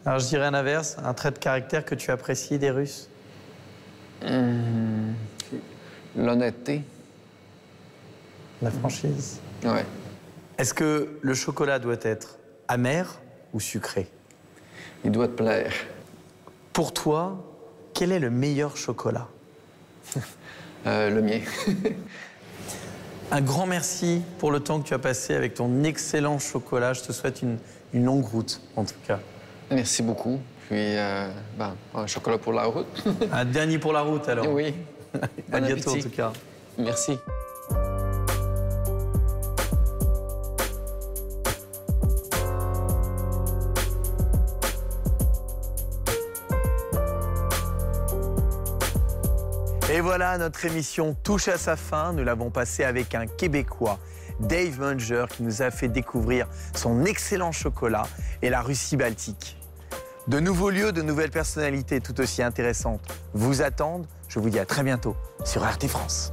Alors 0.05 0.19
je 0.19 0.27
dirais 0.29 0.51
l'inverse, 0.51 0.97
un 1.05 1.15
trait 1.15 1.31
de 1.31 1.39
caractère 1.39 1.85
que 1.85 1.95
tu 1.95 2.11
apprécies 2.11 2.59
des 2.59 2.71
Russes 2.71 3.09
L'honnêteté. 6.17 6.83
La 8.63 8.71
franchise. 8.71 9.41
Ouais. 9.65 9.85
Est-ce 10.59 10.75
que 10.75 11.19
le 11.23 11.35
chocolat 11.35 11.79
doit 11.79 11.97
être 12.03 12.39
amer 12.69 13.21
ou 13.55 13.61
sucré? 13.61 14.09
Il 15.05 15.13
doit 15.13 15.29
te 15.29 15.33
plaire. 15.33 15.73
Pour 16.73 16.93
toi, 16.93 17.43
quel 17.95 18.13
est 18.13 18.19
le 18.19 18.31
meilleur 18.31 18.77
chocolat? 18.77 19.29
Euh, 20.87 21.11
le 21.11 21.21
mien. 21.21 21.41
Un 23.33 23.43
grand 23.43 23.67
merci 23.67 24.23
pour 24.39 24.51
le 24.51 24.59
temps 24.59 24.81
que 24.81 24.89
tu 24.89 24.95
as 24.95 24.99
passé 24.99 25.35
avec 25.35 25.55
ton 25.55 25.85
excellent 25.85 26.39
chocolat. 26.41 26.95
Je 26.95 27.03
te 27.03 27.13
souhaite 27.13 27.43
une, 27.43 27.59
une 27.95 28.05
longue 28.05 28.25
route, 28.25 28.61
en 28.75 28.85
tout 28.85 28.95
cas. 29.07 29.21
Merci 29.71 30.03
beaucoup. 30.03 30.41
Puis, 30.69 30.77
euh, 30.79 31.29
ben, 31.57 31.75
un 31.95 32.07
chocolat 32.09 32.39
pour 32.39 32.53
la 32.53 32.65
route. 32.65 32.87
Un 33.33 33.45
dernier 33.45 33.79
pour 33.79 33.93
la 33.93 34.03
route, 34.03 34.29
alors. 34.29 34.49
oui. 34.49 34.75
à 35.53 35.61
Bon 35.61 35.67
bientôt, 35.67 35.91
en 35.91 36.01
tout 36.01 36.11
cas. 36.11 36.33
Merci. 36.77 37.19
Et 50.01 50.03
voilà, 50.03 50.39
notre 50.39 50.65
émission 50.65 51.15
touche 51.23 51.49
à 51.49 51.59
sa 51.59 51.77
fin. 51.77 52.15
Nous 52.15 52.25
l'avons 52.25 52.49
passée 52.49 52.85
avec 52.85 53.15
un 53.15 53.27
Québécois, 53.27 53.99
Dave 54.41 54.81
Munger, 54.81 55.27
qui 55.29 55.43
nous 55.43 55.61
a 55.61 55.71
fait 55.71 55.89
découvrir 55.89 56.47
son 56.75 57.05
excellent 57.05 57.53
chocolat 57.53 58.05
et 58.41 58.49
la 58.49 58.63
Russie 58.63 58.97
baltique. 58.97 59.59
De 60.27 60.41
nouveaux 60.41 60.71
lieux, 60.71 60.93
de 60.93 61.03
nouvelles 61.03 61.31
personnalités 61.31 62.01
tout 62.01 62.19
aussi 62.19 62.43
intéressantes 62.43 63.03
vous 63.35 63.61
attendent. 63.61 64.07
Je 64.31 64.39
vous 64.39 64.49
dis 64.49 64.59
à 64.59 64.65
très 64.65 64.85
bientôt 64.85 65.17
sur 65.45 65.71
RT 65.71 65.87
France. 65.87 66.33